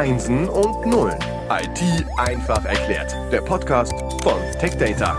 Einsen 0.00 0.48
und 0.48 0.86
Nullen. 0.86 1.18
IT 1.50 2.06
einfach 2.16 2.64
erklärt. 2.64 3.14
Der 3.30 3.42
Podcast 3.42 3.92
von 4.22 4.40
TechData. 4.58 5.14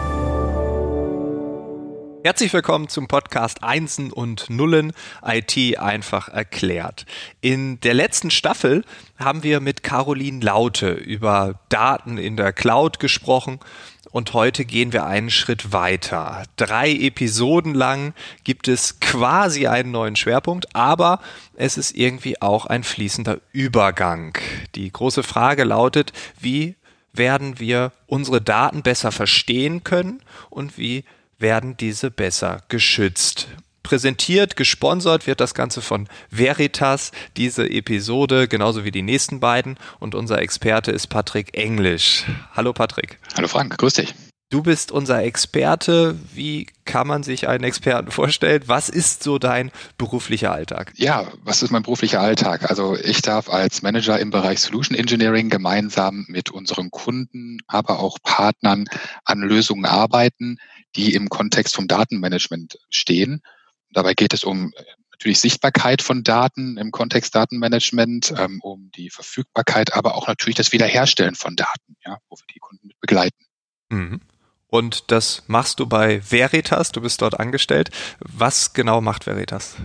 Herzlich 2.24 2.52
willkommen 2.52 2.88
zum 2.88 3.08
Podcast 3.08 3.64
Einsen 3.64 4.12
und 4.12 4.50
Nullen 4.50 4.94
IT 5.24 5.78
einfach 5.78 6.30
erklärt. 6.30 7.06
In 7.42 7.80
der 7.82 7.94
letzten 7.94 8.32
Staffel 8.32 8.84
haben 9.20 9.44
wir 9.44 9.60
mit 9.60 9.84
Caroline 9.84 10.44
Laute 10.44 10.90
über 10.90 11.60
Daten 11.70 12.18
in 12.18 12.36
der 12.36 12.52
Cloud 12.52 12.98
gesprochen 13.00 13.60
und 14.12 14.34
heute 14.34 14.66
gehen 14.66 14.94
wir 14.94 15.06
einen 15.06 15.30
Schritt 15.30 15.74
weiter. 15.74 16.44
Drei 16.56 16.92
Episoden 16.92 17.74
lang 17.74 18.14
gibt 18.44 18.68
es 18.68 19.00
quasi 19.00 19.68
einen 19.68 19.92
neuen 19.92 20.16
Schwerpunkt, 20.16 20.76
aber 20.76 21.20
es 21.56 21.78
ist 21.78 21.96
irgendwie 21.96 22.42
auch 22.42 22.66
ein 22.66 22.84
fließender 22.84 23.40
Übergang. 23.52 24.38
Die 24.76 24.92
große 24.92 25.24
Frage 25.24 25.64
lautet, 25.64 26.14
wie 26.40 26.76
werden 27.14 27.60
wir 27.60 27.92
unsere 28.08 28.42
Daten 28.42 28.84
besser 28.84 29.12
verstehen 29.12 29.84
können 29.84 30.22
und 30.50 30.78
wie 30.78 31.04
werden 31.40 31.76
diese 31.78 32.12
besser 32.12 32.62
geschützt? 32.70 33.48
Präsentiert, 33.84 34.56
gesponsert 34.56 35.28
wird 35.28 35.40
das 35.40 35.54
Ganze 35.54 35.82
von 35.82 36.08
Veritas, 36.30 37.12
diese 37.38 37.70
Episode, 37.70 38.48
genauso 38.48 38.84
wie 38.84 38.92
die 38.92 39.02
nächsten 39.02 39.40
beiden. 39.40 39.78
Und 40.00 40.16
unser 40.16 40.42
Experte 40.42 40.92
ist 40.92 41.08
Patrick 41.08 41.58
Englisch. 41.58 42.26
Hallo 42.54 42.74
Patrick. 42.74 43.20
Hallo 43.36 43.48
Frank, 43.48 43.78
grüß 43.78 43.96
dich. 43.96 44.14
Du 44.52 44.62
bist 44.62 44.92
unser 44.92 45.24
Experte. 45.24 46.20
Wie 46.34 46.68
kann 46.84 47.08
man 47.08 47.24
sich 47.24 47.48
einen 47.48 47.64
Experten 47.64 48.12
vorstellen? 48.12 48.64
Was 48.66 48.90
ist 48.90 49.24
so 49.24 49.40
dein 49.40 49.72
beruflicher 49.98 50.52
Alltag? 50.52 50.92
Ja, 50.98 51.32
was 51.42 51.64
ist 51.64 51.72
mein 51.72 51.84
beruflicher 51.84 52.20
Alltag? 52.20 52.70
Also 52.70 52.98
ich 52.98 53.22
darf 53.22 53.50
als 53.50 53.82
Manager 53.82 54.20
im 54.20 54.30
Bereich 54.30 54.60
Solution 54.60 54.98
Engineering 54.98 55.50
gemeinsam 55.50 56.26
mit 56.28 56.50
unseren 56.52 56.92
Kunden, 56.92 57.60
aber 57.66 58.02
auch 58.02 58.18
Partnern 58.24 58.88
an 59.24 59.40
Lösungen 59.40 59.86
arbeiten, 59.86 60.58
die 60.98 61.14
im 61.14 61.30
Kontext 61.30 61.74
vom 61.74 61.88
Datenmanagement 61.88 62.78
stehen. 62.90 63.42
Dabei 63.92 64.14
geht 64.14 64.34
es 64.34 64.44
um 64.44 64.74
äh, 64.76 64.84
natürlich 65.12 65.40
Sichtbarkeit 65.40 66.02
von 66.02 66.24
Daten 66.24 66.78
im 66.78 66.92
Kontext 66.92 67.36
Datenmanagement, 67.36 68.34
ähm, 68.38 68.60
um 68.62 68.90
die 68.96 69.10
Verfügbarkeit, 69.10 69.94
aber 69.94 70.16
auch 70.16 70.28
natürlich 70.28 70.56
das 70.56 70.72
Wiederherstellen 70.72 71.36
von 71.36 71.56
Daten, 71.56 71.96
ja, 72.04 72.18
wo 72.30 72.36
wir 72.36 72.46
die 72.54 72.60
Kunden 72.60 72.88
mit 72.88 73.00
begleiten. 73.00 73.46
Mhm. 73.90 74.22
Und 74.72 75.12
das 75.12 75.44
machst 75.48 75.82
du 75.82 75.86
bei 75.86 76.22
Veritas, 76.32 76.94
du 76.94 77.02
bist 77.02 77.22
dort 77.22 77.38
angestellt. 77.38 77.90
Was 78.20 78.72
genau 78.72 79.02
macht 79.02 79.28
Veritas? 79.28 79.76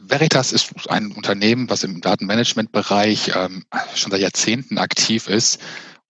Veritas 0.00 0.52
ist 0.52 0.88
ein 0.88 1.10
Unternehmen, 1.10 1.68
was 1.68 1.82
im 1.82 2.00
Datenmanagement-Bereich 2.00 3.32
ähm, 3.34 3.64
schon 3.96 4.12
seit 4.12 4.20
Jahrzehnten 4.20 4.78
aktiv 4.78 5.26
ist. 5.26 5.60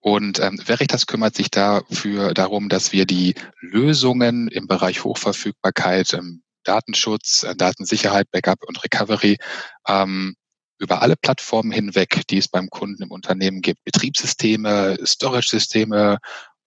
Und 0.00 0.38
ähm, 0.40 0.60
Veritas 0.62 1.06
kümmert 1.06 1.34
sich 1.34 1.50
dafür 1.50 2.34
darum, 2.34 2.68
dass 2.68 2.92
wir 2.92 3.06
die 3.06 3.34
Lösungen 3.60 4.48
im 4.48 4.66
Bereich 4.66 5.02
Hochverfügbarkeit, 5.02 6.12
ähm, 6.12 6.42
Datenschutz, 6.66 7.42
äh, 7.42 7.56
Datensicherheit, 7.56 8.30
Backup 8.30 8.62
und 8.66 8.82
Recovery 8.84 9.38
ähm, 9.86 10.36
über 10.78 11.02
alle 11.02 11.16
Plattformen 11.16 11.72
hinweg, 11.72 12.22
die 12.28 12.38
es 12.38 12.48
beim 12.48 12.68
Kunden 12.68 13.02
im 13.02 13.10
Unternehmen 13.10 13.62
gibt, 13.62 13.82
Betriebssysteme, 13.84 14.98
Storage-Systeme, 15.02 16.18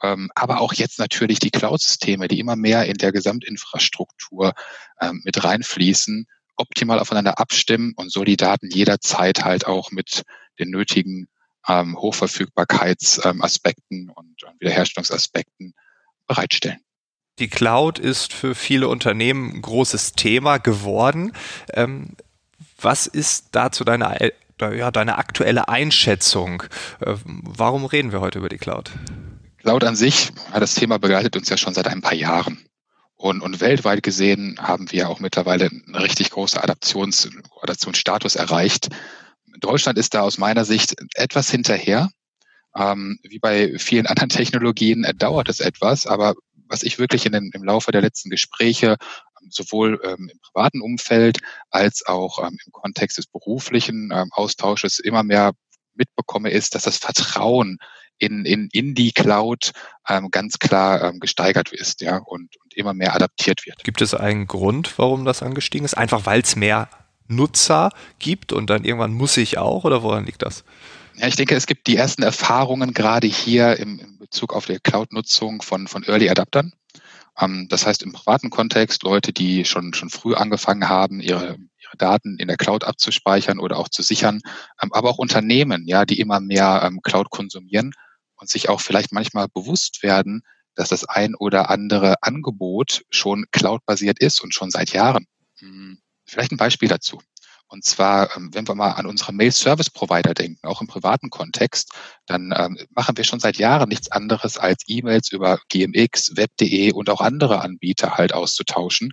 ähm, 0.02 0.31
aber 0.36 0.61
auch 0.61 0.73
jetzt 0.73 1.00
natürlich 1.00 1.39
die 1.39 1.52
Cloud-Systeme, 1.52 2.27
die 2.27 2.39
immer 2.39 2.55
mehr 2.55 2.86
in 2.86 2.97
der 2.97 3.11
Gesamtinfrastruktur 3.11 4.53
ähm, 5.02 5.22
mit 5.25 5.44
reinfließen, 5.44 6.25
optimal 6.55 7.00
aufeinander 7.00 7.39
abstimmen 7.39 7.94
und 7.95 8.11
so 8.11 8.23
die 8.23 8.38
Daten 8.38 8.70
jederzeit 8.70 9.44
halt 9.44 9.66
auch 9.67 9.92
mit 9.92 10.23
den 10.59 10.70
nötigen 10.70 11.27
ähm, 11.67 11.97
Hochverfügbarkeitsaspekten 11.97 14.09
und 14.09 14.42
Wiederherstellungsaspekten 14.59 15.73
bereitstellen. 16.27 16.80
Die 17.40 17.48
Cloud 17.48 18.00
ist 18.00 18.33
für 18.33 18.54
viele 18.54 18.89
Unternehmen 18.89 19.54
ein 19.54 19.61
großes 19.61 20.11
Thema 20.14 20.58
geworden. 20.58 21.32
Ähm, 21.73 22.17
was 22.82 23.08
ist 23.08 23.50
dazu 23.54 23.86
deine, 23.86 24.32
ja, 24.60 24.92
deine 24.92 25.17
aktuelle 25.17 25.70
Einschätzung? 25.70 26.64
Äh, 26.99 27.16
warum 27.23 27.86
reden 27.86 28.11
wir 28.11 28.20
heute 28.20 28.39
über 28.39 28.49
die 28.49 28.58
Cloud? 28.58 28.92
Cloud 29.58 29.86
an 29.86 29.95
sich, 29.95 30.32
das 30.54 30.76
Thema 30.76 30.99
begleitet 30.99 31.38
uns 31.38 31.49
ja 31.49 31.58
schon 31.58 31.73
seit 31.73 31.88
ein 31.88 32.02
paar 32.02 32.14
Jahren. 32.14 32.66
Und, 33.16 33.42
und 33.42 33.60
weltweit 33.60 34.04
gesehen 34.04 34.58
haben 34.61 34.92
wir 34.92 35.10
auch 35.10 35.20
mittlerweile 35.20 35.70
einen 35.70 35.95
richtig 35.95 36.32
großen 36.32 36.60
Adaptions, 36.60 37.30
Adaptionsstatus 37.61 38.36
erreicht. 38.36 38.89
Deutschland 39.60 39.98
ist 39.98 40.14
da 40.14 40.22
aus 40.22 40.38
meiner 40.38 40.64
Sicht 40.64 40.95
etwas 41.16 41.49
hinterher. 41.49 42.10
Ähm, 42.76 43.20
wie 43.23 43.39
bei 43.39 43.78
vielen 43.78 44.08
anderen 44.08 44.30
Technologien 44.39 45.04
äh, 45.04 45.14
dauert 45.14 45.49
es 45.49 45.60
etwas, 45.60 46.05
aber 46.05 46.36
was 46.69 46.83
ich 46.83 46.99
wirklich 46.99 47.25
in 47.25 47.33
den, 47.33 47.52
im 47.53 47.63
Laufe 47.63 47.91
der 47.91 48.02
letzten 48.02 48.30
Gespräche 48.30 48.97
ähm, 49.41 49.49
sowohl 49.49 49.99
ähm, 50.03 50.30
im 50.31 50.39
privaten 50.39 50.81
Umfeld 50.81 51.39
als 51.69 52.05
auch 52.05 52.39
ähm, 52.39 52.57
im 52.65 52.71
Kontext 52.71 53.17
des 53.17 53.27
beruflichen 53.27 54.11
ähm, 54.13 54.30
Austausches 54.31 54.99
immer 54.99 55.23
mehr 55.23 55.52
mitbekomme, 55.95 56.49
ist, 56.49 56.75
dass 56.75 56.83
das 56.83 56.97
Vertrauen 56.97 57.77
in, 58.17 58.45
in, 58.45 58.69
in 58.71 58.95
die 58.95 59.11
Cloud 59.11 59.71
ähm, 60.07 60.30
ganz 60.30 60.59
klar 60.59 61.03
ähm, 61.03 61.19
gesteigert 61.19 61.71
ist 61.71 62.02
ja, 62.02 62.17
und, 62.17 62.55
und 62.63 62.73
immer 62.75 62.93
mehr 62.93 63.15
adaptiert 63.15 63.65
wird. 63.65 63.83
Gibt 63.83 64.01
es 64.01 64.13
einen 64.13 64.47
Grund, 64.47 64.97
warum 64.97 65.25
das 65.25 65.41
angestiegen 65.41 65.86
ist? 65.86 65.95
Einfach 65.95 66.25
weil 66.25 66.41
es 66.41 66.55
mehr 66.55 66.89
Nutzer 67.27 67.91
gibt 68.17 68.51
und 68.51 68.69
dann 68.69 68.83
irgendwann 68.83 69.13
muss 69.13 69.37
ich 69.37 69.57
auch 69.57 69.83
oder 69.83 70.03
woran 70.03 70.25
liegt 70.25 70.41
das? 70.41 70.63
Ja, 71.19 71.27
ich 71.27 71.35
denke, 71.35 71.53
es 71.55 71.67
gibt 71.67 71.87
die 71.87 71.97
ersten 71.97 72.23
Erfahrungen 72.23 72.93
gerade 72.93 73.27
hier 73.27 73.75
im, 73.75 73.99
im 73.99 74.19
Bezug 74.19 74.53
auf 74.53 74.67
die 74.67 74.80
Cloud-Nutzung 74.80 75.61
von, 75.61 75.87
von 75.87 76.03
Early 76.03 76.30
Adaptern. 76.30 76.71
Ähm, 77.37 77.67
das 77.67 77.85
heißt 77.85 78.03
im 78.03 78.13
privaten 78.13 78.49
Kontext 78.49 79.03
Leute, 79.03 79.33
die 79.33 79.65
schon, 79.65 79.93
schon 79.93 80.09
früh 80.09 80.33
angefangen 80.33 80.87
haben, 80.87 81.19
ihre, 81.19 81.57
ihre 81.77 81.97
Daten 81.97 82.37
in 82.37 82.47
der 82.47 82.55
Cloud 82.55 82.85
abzuspeichern 82.85 83.59
oder 83.59 83.75
auch 83.75 83.89
zu 83.89 84.02
sichern, 84.02 84.39
ähm, 84.81 84.93
aber 84.93 85.09
auch 85.09 85.17
Unternehmen, 85.17 85.85
ja, 85.87 86.05
die 86.05 86.21
immer 86.21 86.39
mehr 86.39 86.83
ähm, 86.85 87.02
Cloud 87.03 87.30
konsumieren 87.31 87.91
und 88.36 88.49
sich 88.49 88.69
auch 88.69 88.80
vielleicht 88.80 89.11
manchmal 89.11 89.49
bewusst 89.49 90.03
werden, 90.03 90.43
dass 90.75 90.87
das 90.87 91.03
ein 91.03 91.36
oder 91.36 91.69
andere 91.69 92.15
Angebot 92.23 93.03
schon 93.09 93.43
cloud-basiert 93.51 94.19
ist 94.19 94.39
und 94.39 94.53
schon 94.53 94.71
seit 94.71 94.93
Jahren. 94.93 95.25
Hm, 95.57 95.99
vielleicht 96.23 96.53
ein 96.53 96.57
Beispiel 96.57 96.87
dazu. 96.87 97.19
Und 97.69 97.85
zwar, 97.85 98.35
ähm, 98.35 98.49
wenn 98.53 98.67
wir 98.67 98.73
mal 98.73 98.93
an 98.93 99.05
unsere 99.05 99.31
Mail-Service-Provider 99.31 100.33
denken, 100.33 100.67
auch 100.67 100.81
im 100.81 100.87
privaten 100.87 101.30
Kontext, 101.30 101.91
dann 102.25 102.52
ähm, 102.57 102.77
machen 102.89 103.15
wir 103.15 103.23
schon 103.23 103.39
seit 103.39 103.57
Jahren 103.57 103.89
nichts 103.89 104.11
anderes 104.11 104.57
als 104.57 104.83
E-Mails 104.87 105.31
über 105.31 105.59
GMX, 105.69 106.35
Web.de 106.35 106.91
und 106.93 107.09
auch 107.11 107.21
andere 107.21 107.61
Anbieter 107.61 108.17
halt 108.17 108.33
auszutauschen. 108.33 109.11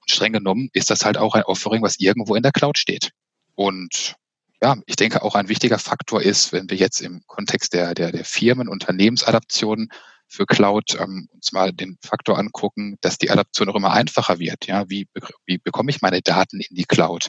Und 0.00 0.10
streng 0.10 0.32
genommen 0.32 0.68
ist 0.72 0.90
das 0.90 1.04
halt 1.04 1.16
auch 1.16 1.34
ein 1.34 1.44
Offering, 1.44 1.82
was 1.82 2.00
irgendwo 2.00 2.34
in 2.34 2.42
der 2.42 2.52
Cloud 2.52 2.76
steht. 2.76 3.12
Und 3.54 4.16
ja, 4.60 4.76
ich 4.86 4.96
denke 4.96 5.22
auch 5.22 5.36
ein 5.36 5.48
wichtiger 5.48 5.78
Faktor 5.78 6.22
ist, 6.22 6.52
wenn 6.52 6.70
wir 6.70 6.76
jetzt 6.76 7.00
im 7.00 7.22
Kontext 7.26 7.72
der, 7.72 7.94
der, 7.94 8.10
der 8.10 8.24
Firmen, 8.24 8.68
Unternehmensadaptionen 8.68 9.90
für 10.32 10.46
Cloud 10.46 10.96
ähm, 10.98 11.28
uns 11.34 11.52
mal 11.52 11.72
den 11.72 11.98
Faktor 12.02 12.38
angucken, 12.38 12.96
dass 13.02 13.18
die 13.18 13.30
Adaption 13.30 13.68
auch 13.68 13.74
immer 13.74 13.92
einfacher 13.92 14.38
wird. 14.38 14.66
Ja, 14.66 14.88
wie, 14.88 15.06
wie 15.44 15.58
bekomme 15.58 15.90
ich 15.90 16.00
meine 16.00 16.22
Daten 16.22 16.60
in 16.60 16.74
die 16.74 16.86
Cloud? 16.86 17.28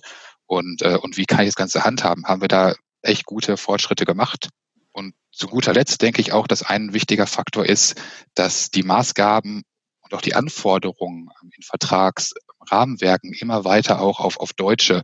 Und, 0.53 0.81
äh, 0.81 0.97
und 0.97 1.17
wie 1.17 1.25
kann 1.25 1.41
ich 1.41 1.47
das 1.47 1.55
Ganze 1.55 1.83
handhaben? 1.83 2.25
Haben 2.25 2.41
wir 2.41 2.47
da 2.47 2.73
echt 3.01 3.25
gute 3.25 3.57
Fortschritte 3.57 4.05
gemacht? 4.05 4.49
Und 4.91 5.15
zu 5.31 5.47
guter 5.47 5.73
Letzt 5.73 6.01
denke 6.01 6.21
ich 6.21 6.31
auch, 6.31 6.47
dass 6.47 6.63
ein 6.63 6.93
wichtiger 6.93 7.27
Faktor 7.27 7.65
ist, 7.65 7.99
dass 8.35 8.69
die 8.69 8.83
Maßgaben 8.83 9.63
und 10.01 10.13
auch 10.13 10.21
die 10.21 10.35
Anforderungen 10.35 11.29
in 11.43 11.63
Vertragsrahmenwerken 11.63 13.33
immer 13.33 13.65
weiter 13.65 13.99
auch 13.99 14.19
auf, 14.19 14.39
auf 14.39 14.53
deutsche 14.53 15.01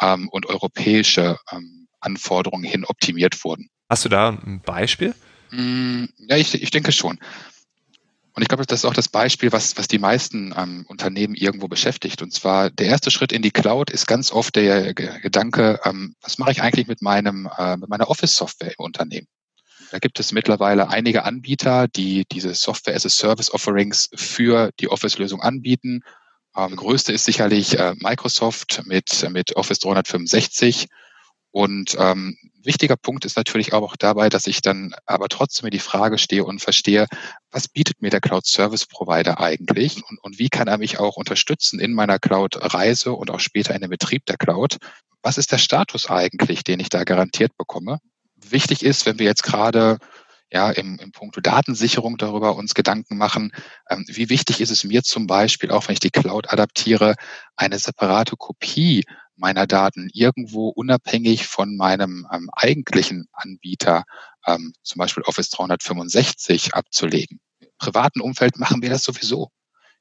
ähm, 0.00 0.28
und 0.28 0.46
europäische 0.46 1.38
ähm, 1.50 1.88
Anforderungen 2.00 2.64
hin 2.64 2.84
optimiert 2.84 3.42
wurden. 3.44 3.68
Hast 3.88 4.04
du 4.04 4.08
da 4.08 4.28
ein 4.28 4.60
Beispiel? 4.64 5.14
Mm, 5.50 6.04
ja, 6.18 6.36
ich, 6.36 6.54
ich 6.62 6.70
denke 6.70 6.92
schon. 6.92 7.18
Und 8.32 8.42
ich 8.42 8.48
glaube, 8.48 8.64
das 8.64 8.80
ist 8.80 8.84
auch 8.84 8.94
das 8.94 9.08
Beispiel, 9.08 9.52
was, 9.52 9.76
was 9.76 9.88
die 9.88 9.98
meisten 9.98 10.54
ähm, 10.56 10.84
Unternehmen 10.88 11.34
irgendwo 11.34 11.68
beschäftigt. 11.68 12.22
Und 12.22 12.32
zwar 12.32 12.70
der 12.70 12.86
erste 12.86 13.10
Schritt 13.10 13.32
in 13.32 13.42
die 13.42 13.50
Cloud 13.50 13.90
ist 13.90 14.06
ganz 14.06 14.30
oft 14.30 14.54
der 14.54 14.94
Gedanke, 14.94 15.80
ähm, 15.84 16.14
was 16.20 16.38
mache 16.38 16.52
ich 16.52 16.62
eigentlich 16.62 16.86
mit 16.86 17.02
meinem, 17.02 17.48
äh, 17.58 17.76
mit 17.76 17.88
meiner 17.88 18.08
Office-Software 18.08 18.74
im 18.78 18.84
Unternehmen? 18.84 19.26
Da 19.90 19.98
gibt 19.98 20.20
es 20.20 20.30
mittlerweile 20.30 20.88
einige 20.88 21.24
Anbieter, 21.24 21.88
die 21.88 22.24
diese 22.30 22.54
Software 22.54 22.94
as 22.94 23.04
a 23.04 23.08
Service 23.08 23.52
Offerings 23.52 24.08
für 24.14 24.70
die 24.78 24.88
Office-Lösung 24.88 25.42
anbieten. 25.42 26.02
Ähm, 26.56 26.76
größte 26.76 27.12
ist 27.12 27.24
sicherlich 27.24 27.78
äh, 27.78 27.94
Microsoft 27.98 28.82
mit, 28.84 29.28
mit 29.30 29.56
Office 29.56 29.80
365 29.80 30.86
und 31.50 31.96
ähm, 31.98 32.36
wichtiger 32.62 32.96
Punkt 32.96 33.24
ist 33.24 33.36
natürlich 33.36 33.72
auch 33.72 33.96
dabei, 33.96 34.28
dass 34.28 34.46
ich 34.46 34.60
dann 34.60 34.94
aber 35.06 35.28
trotzdem 35.28 35.66
mir 35.66 35.70
die 35.70 35.78
Frage 35.78 36.18
stehe 36.18 36.44
und 36.44 36.60
verstehe, 36.60 37.06
was 37.50 37.68
bietet 37.68 38.02
mir 38.02 38.10
der 38.10 38.20
Cloud 38.20 38.46
Service 38.46 38.86
Provider 38.86 39.40
eigentlich 39.40 40.02
und, 40.08 40.18
und 40.22 40.38
wie 40.38 40.48
kann 40.48 40.68
er 40.68 40.78
mich 40.78 40.98
auch 40.98 41.16
unterstützen 41.16 41.80
in 41.80 41.92
meiner 41.92 42.18
Cloud-Reise 42.18 43.12
und 43.12 43.30
auch 43.30 43.40
später 43.40 43.74
in 43.74 43.80
dem 43.80 43.90
Betrieb 43.90 44.26
der 44.26 44.36
Cloud? 44.36 44.76
Was 45.22 45.38
ist 45.38 45.52
der 45.52 45.58
Status 45.58 46.08
eigentlich, 46.08 46.64
den 46.64 46.80
ich 46.80 46.88
da 46.88 47.04
garantiert 47.04 47.56
bekomme? 47.56 47.98
wichtig 48.48 48.84
ist, 48.84 49.06
wenn 49.06 49.18
wir 49.18 49.26
jetzt 49.26 49.42
gerade 49.42 49.98
ja, 50.52 50.70
im, 50.70 50.98
im 50.98 51.12
Punkto 51.12 51.40
Datensicherung 51.40 52.16
darüber 52.16 52.56
uns 52.56 52.74
Gedanken 52.74 53.16
machen. 53.16 53.52
Ähm, 53.88 54.04
wie 54.08 54.30
wichtig 54.30 54.60
ist 54.60 54.70
es 54.70 54.82
mir 54.82 55.04
zum 55.04 55.28
Beispiel, 55.28 55.70
auch 55.70 55.86
wenn 55.86 55.92
ich 55.92 56.00
die 56.00 56.10
Cloud 56.10 56.52
adaptiere, 56.52 57.14
eine 57.54 57.78
separate 57.78 58.36
Kopie 58.36 59.04
meiner 59.40 59.66
Daten 59.66 60.08
irgendwo 60.12 60.68
unabhängig 60.68 61.46
von 61.46 61.76
meinem 61.76 62.26
ähm, 62.32 62.50
eigentlichen 62.52 63.28
Anbieter, 63.32 64.04
ähm, 64.46 64.72
zum 64.82 64.98
Beispiel 64.98 65.24
Office 65.24 65.50
365, 65.50 66.74
abzulegen. 66.74 67.40
Im 67.60 67.68
privaten 67.78 68.20
Umfeld 68.20 68.58
machen 68.58 68.82
wir 68.82 68.90
das 68.90 69.02
sowieso. 69.02 69.50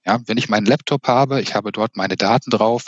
Ja, 0.05 0.19
wenn 0.25 0.37
ich 0.37 0.49
meinen 0.49 0.65
Laptop 0.65 1.07
habe, 1.07 1.41
ich 1.41 1.55
habe 1.55 1.71
dort 1.71 1.95
meine 1.95 2.17
Daten 2.17 2.51
drauf, 2.51 2.85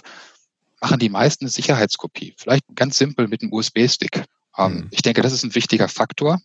machen 0.82 1.00
die 1.00 1.10
meisten 1.10 1.46
eine 1.46 1.52
Sicherheitskopie. 1.52 2.36
Vielleicht 2.38 2.66
ganz 2.76 2.98
simpel 2.98 3.28
mit 3.28 3.42
einem 3.42 3.54
USB-Stick. 3.54 4.26
Ähm, 4.58 4.74
mhm. 4.74 4.88
Ich 4.92 5.02
denke, 5.02 5.22
das 5.22 5.34
ist 5.34 5.44
ein 5.44 5.56
wichtiger 5.56 5.88
Faktor. 5.88 6.40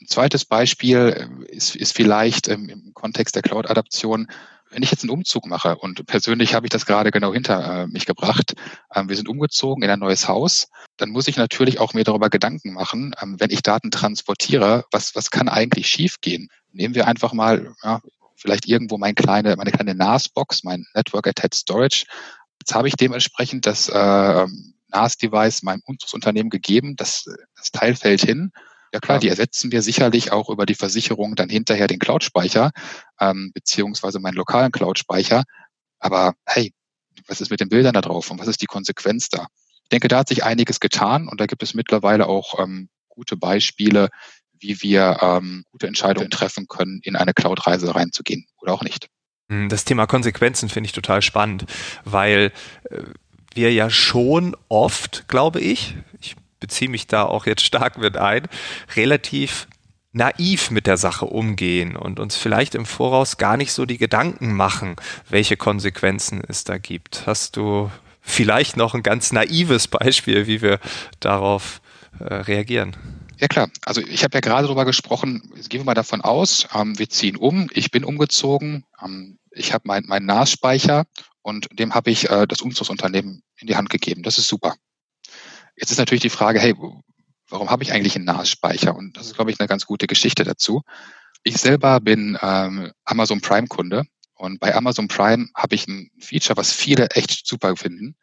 Ein 0.00 0.06
zweites 0.08 0.44
Beispiel 0.44 0.98
äh, 1.48 1.54
ist, 1.54 1.76
ist 1.76 1.94
vielleicht 1.94 2.48
im 2.48 2.92
Kontext 2.94 3.36
der 3.36 3.42
Cloud-Adaption, 3.42 4.26
wenn 4.72 4.82
ich 4.82 4.90
jetzt 4.90 5.04
einen 5.04 5.10
Umzug 5.10 5.46
mache 5.46 5.76
und 5.76 6.06
persönlich 6.06 6.54
habe 6.54 6.66
ich 6.66 6.70
das 6.70 6.86
gerade 6.86 7.10
genau 7.10 7.32
hinter 7.32 7.82
äh, 7.82 7.86
mich 7.86 8.06
gebracht, 8.06 8.54
ähm, 8.94 9.08
wir 9.08 9.16
sind 9.16 9.28
umgezogen 9.28 9.82
in 9.82 9.90
ein 9.90 9.98
neues 9.98 10.28
Haus, 10.28 10.68
dann 10.96 11.10
muss 11.10 11.28
ich 11.28 11.36
natürlich 11.36 11.78
auch 11.78 11.94
mir 11.94 12.04
darüber 12.04 12.30
Gedanken 12.30 12.72
machen, 12.72 13.14
ähm, 13.20 13.36
wenn 13.38 13.50
ich 13.50 13.62
Daten 13.62 13.90
transportiere, 13.90 14.84
was, 14.90 15.14
was 15.14 15.30
kann 15.30 15.48
eigentlich 15.48 15.88
schiefgehen? 15.88 16.48
Nehmen 16.72 16.94
wir 16.94 17.06
einfach 17.06 17.32
mal 17.34 17.74
ja, 17.82 18.00
vielleicht 18.36 18.66
irgendwo 18.66 18.98
mein 18.98 19.14
kleine, 19.14 19.56
meine 19.56 19.72
kleine 19.72 19.94
NAS-Box, 19.94 20.64
mein 20.64 20.86
Network 20.94 21.26
Attached 21.26 21.54
Storage. 21.54 22.06
Jetzt 22.60 22.74
habe 22.74 22.88
ich 22.88 22.96
dementsprechend 22.96 23.66
das 23.66 23.88
äh, 23.88 24.46
NAS-Device 24.88 25.62
meinem 25.62 25.82
Umzugsunternehmen 25.84 26.50
gegeben, 26.50 26.96
das, 26.96 27.24
das 27.56 27.70
Teil 27.70 27.94
fällt 27.94 28.22
hin 28.22 28.52
ja 28.92 29.00
klar, 29.00 29.18
die 29.18 29.28
ersetzen 29.28 29.72
wir 29.72 29.82
sicherlich 29.82 30.32
auch 30.32 30.50
über 30.50 30.66
die 30.66 30.74
Versicherung 30.74 31.34
dann 31.34 31.48
hinterher 31.48 31.86
den 31.86 31.98
Cloud-Speicher, 31.98 32.72
ähm, 33.20 33.50
beziehungsweise 33.54 34.20
meinen 34.20 34.34
lokalen 34.34 34.72
Cloud-Speicher. 34.72 35.44
Aber 35.98 36.34
hey, 36.46 36.72
was 37.26 37.40
ist 37.40 37.50
mit 37.50 37.60
den 37.60 37.68
Bildern 37.68 37.94
da 37.94 38.00
drauf 38.00 38.30
und 38.30 38.38
was 38.38 38.48
ist 38.48 38.60
die 38.60 38.66
Konsequenz 38.66 39.28
da? 39.28 39.46
Ich 39.84 39.88
denke, 39.88 40.08
da 40.08 40.18
hat 40.18 40.28
sich 40.28 40.44
einiges 40.44 40.80
getan 40.80 41.28
und 41.28 41.40
da 41.40 41.46
gibt 41.46 41.62
es 41.62 41.74
mittlerweile 41.74 42.26
auch 42.26 42.58
ähm, 42.58 42.88
gute 43.08 43.36
Beispiele, 43.36 44.08
wie 44.52 44.80
wir 44.82 45.18
ähm, 45.20 45.64
gute 45.70 45.86
Entscheidungen 45.86 46.30
treffen 46.30 46.66
können, 46.68 47.00
in 47.02 47.16
eine 47.16 47.34
Cloud-Reise 47.34 47.94
reinzugehen 47.94 48.46
oder 48.58 48.72
auch 48.72 48.82
nicht. 48.82 49.08
Hm, 49.48 49.68
das 49.68 49.84
Thema 49.84 50.06
Konsequenzen 50.06 50.68
finde 50.68 50.86
ich 50.86 50.92
total 50.92 51.22
spannend, 51.22 51.66
weil 52.04 52.52
äh, 52.90 53.02
wir 53.54 53.72
ja 53.72 53.90
schon 53.90 54.56
oft, 54.68 55.28
glaube 55.28 55.60
ich, 55.60 55.94
ich 56.20 56.36
beziehe 56.62 56.88
mich 56.88 57.08
da 57.08 57.24
auch 57.24 57.44
jetzt 57.44 57.66
stark 57.66 57.98
mit 57.98 58.16
ein, 58.16 58.46
relativ 58.94 59.66
naiv 60.12 60.70
mit 60.70 60.86
der 60.86 60.96
Sache 60.96 61.26
umgehen 61.26 61.96
und 61.96 62.20
uns 62.20 62.36
vielleicht 62.36 62.74
im 62.74 62.86
Voraus 62.86 63.36
gar 63.36 63.56
nicht 63.56 63.72
so 63.72 63.84
die 63.84 63.98
Gedanken 63.98 64.54
machen, 64.54 64.96
welche 65.28 65.56
Konsequenzen 65.56 66.40
es 66.46 66.64
da 66.64 66.78
gibt. 66.78 67.26
Hast 67.26 67.56
du 67.56 67.90
vielleicht 68.20 68.76
noch 68.76 68.94
ein 68.94 69.02
ganz 69.02 69.32
naives 69.32 69.88
Beispiel, 69.88 70.46
wie 70.46 70.62
wir 70.62 70.78
darauf 71.18 71.80
äh, 72.20 72.32
reagieren? 72.34 72.96
Ja 73.38 73.48
klar, 73.48 73.70
also 73.84 74.00
ich 74.00 74.22
habe 74.22 74.36
ja 74.36 74.40
gerade 74.40 74.68
darüber 74.68 74.84
gesprochen, 74.84 75.42
gehen 75.68 75.80
wir 75.80 75.84
mal 75.84 75.94
davon 75.94 76.20
aus, 76.20 76.68
ähm, 76.74 76.96
wir 76.96 77.08
ziehen 77.08 77.36
um, 77.36 77.68
ich 77.72 77.90
bin 77.90 78.04
umgezogen, 78.04 78.84
ähm, 79.04 79.38
ich 79.50 79.72
habe 79.72 79.88
meinen 79.88 80.06
mein 80.06 80.26
NAS-Speicher 80.26 81.06
und 81.40 81.66
dem 81.72 81.94
habe 81.94 82.12
ich 82.12 82.30
äh, 82.30 82.46
das 82.46 82.60
Umzugsunternehmen 82.60 83.42
in 83.56 83.66
die 83.66 83.74
Hand 83.74 83.90
gegeben. 83.90 84.22
Das 84.22 84.38
ist 84.38 84.46
super. 84.46 84.76
Jetzt 85.82 85.90
ist 85.90 85.98
natürlich 85.98 86.22
die 86.22 86.30
Frage, 86.30 86.60
hey, 86.60 86.76
warum 87.48 87.68
habe 87.68 87.82
ich 87.82 87.92
eigentlich 87.92 88.14
einen 88.14 88.24
NAS-Speicher? 88.24 88.94
Und 88.94 89.16
das 89.16 89.26
ist, 89.26 89.34
glaube 89.34 89.50
ich, 89.50 89.58
eine 89.58 89.66
ganz 89.66 89.84
gute 89.84 90.06
Geschichte 90.06 90.44
dazu. 90.44 90.82
Ich 91.42 91.56
selber 91.56 91.98
bin 91.98 92.38
ähm, 92.40 92.92
Amazon 93.04 93.40
Prime-Kunde 93.40 94.04
und 94.36 94.60
bei 94.60 94.76
Amazon 94.76 95.08
Prime 95.08 95.48
habe 95.56 95.74
ich 95.74 95.88
ein 95.88 96.12
Feature, 96.20 96.56
was 96.56 96.72
viele 96.72 97.08
echt 97.10 97.48
super 97.48 97.74
finden. 97.74 98.14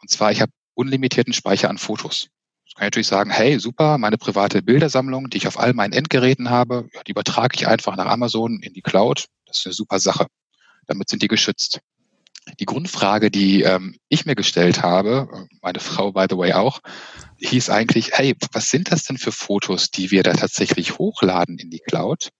Und 0.00 0.10
zwar, 0.10 0.30
ich 0.30 0.40
habe 0.40 0.52
unlimitierten 0.74 1.32
Speicher 1.32 1.68
an 1.68 1.78
Fotos. 1.78 2.28
Das 2.64 2.74
kann 2.74 2.84
ich 2.84 2.86
natürlich 2.86 3.08
sagen, 3.08 3.30
hey, 3.30 3.58
super, 3.58 3.98
meine 3.98 4.16
private 4.16 4.62
Bildersammlung, 4.62 5.28
die 5.28 5.38
ich 5.38 5.48
auf 5.48 5.58
all 5.58 5.74
meinen 5.74 5.94
Endgeräten 5.94 6.50
habe, 6.50 6.88
ja, 6.94 7.02
die 7.02 7.10
übertrage 7.10 7.56
ich 7.56 7.66
einfach 7.66 7.96
nach 7.96 8.06
Amazon 8.06 8.60
in 8.62 8.74
die 8.74 8.82
Cloud. 8.82 9.26
Das 9.44 9.58
ist 9.58 9.66
eine 9.66 9.72
super 9.72 9.98
Sache. 9.98 10.28
Damit 10.86 11.08
sind 11.08 11.22
die 11.22 11.28
geschützt. 11.28 11.80
Die 12.60 12.64
Grundfrage, 12.64 13.30
die 13.30 13.62
ähm, 13.62 13.96
ich 14.08 14.26
mir 14.26 14.34
gestellt 14.34 14.82
habe, 14.82 15.46
meine 15.62 15.80
Frau 15.80 16.12
by 16.12 16.26
the 16.28 16.36
way 16.36 16.52
auch, 16.52 16.80
hieß 17.38 17.70
eigentlich, 17.70 18.12
hey, 18.12 18.34
was 18.52 18.70
sind 18.70 18.90
das 18.90 19.04
denn 19.04 19.18
für 19.18 19.32
Fotos, 19.32 19.90
die 19.90 20.10
wir 20.10 20.22
da 20.22 20.32
tatsächlich 20.32 20.98
hochladen 20.98 21.58
in 21.58 21.70
die 21.70 21.80
Cloud? 21.80 22.30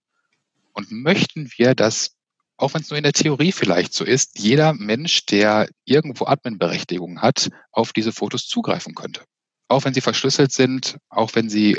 Und 0.72 0.90
möchten 0.90 1.50
wir, 1.56 1.74
dass, 1.74 2.16
auch 2.56 2.74
wenn 2.74 2.82
es 2.82 2.90
nur 2.90 2.98
in 2.98 3.04
der 3.04 3.12
Theorie 3.12 3.52
vielleicht 3.52 3.92
so 3.92 4.04
ist, 4.04 4.38
jeder 4.38 4.72
Mensch, 4.72 5.26
der 5.26 5.68
irgendwo 5.84 6.26
Adminberechtigung 6.26 7.20
hat, 7.20 7.50
auf 7.72 7.92
diese 7.92 8.12
Fotos 8.12 8.46
zugreifen 8.46 8.94
könnte? 8.94 9.22
Auch 9.68 9.84
wenn 9.84 9.94
sie 9.94 10.00
verschlüsselt 10.00 10.52
sind, 10.52 10.98
auch 11.08 11.34
wenn 11.34 11.48
sie 11.48 11.78